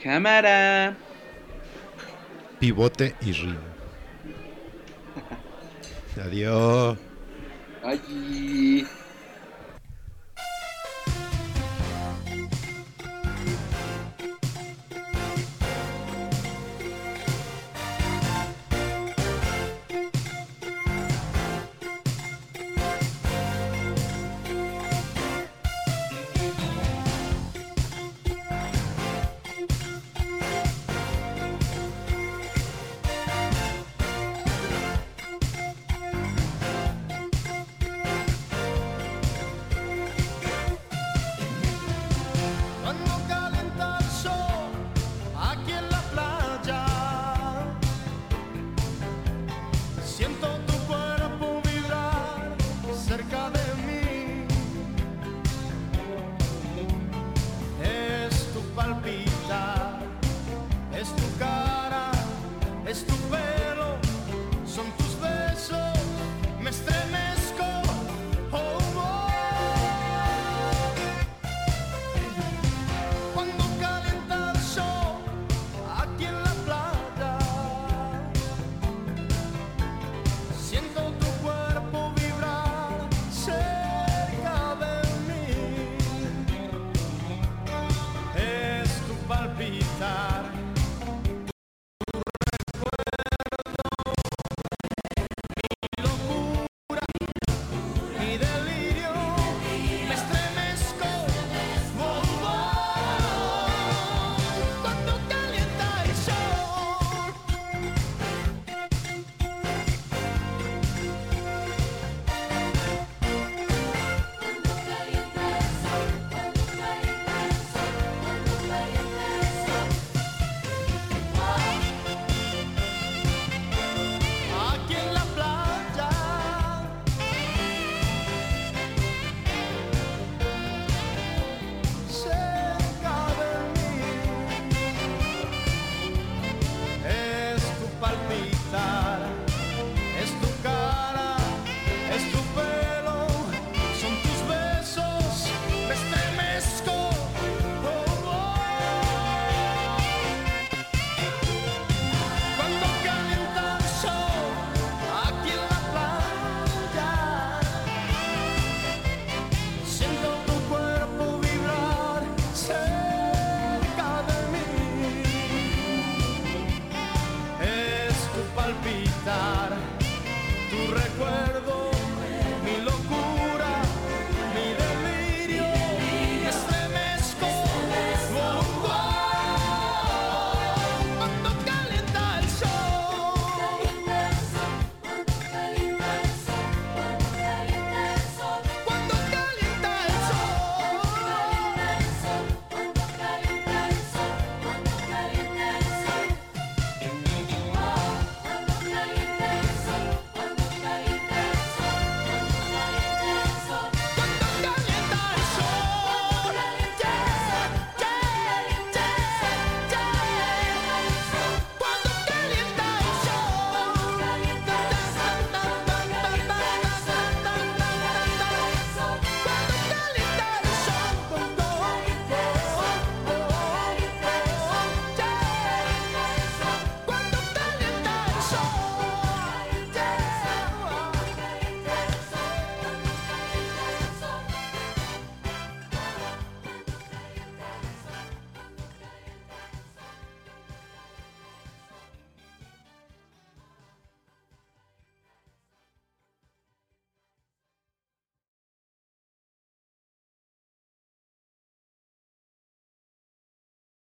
[0.03, 0.97] Cámara.
[2.59, 3.57] Pivote y rim.
[6.19, 6.99] Adiós.
[7.83, 8.87] Ay.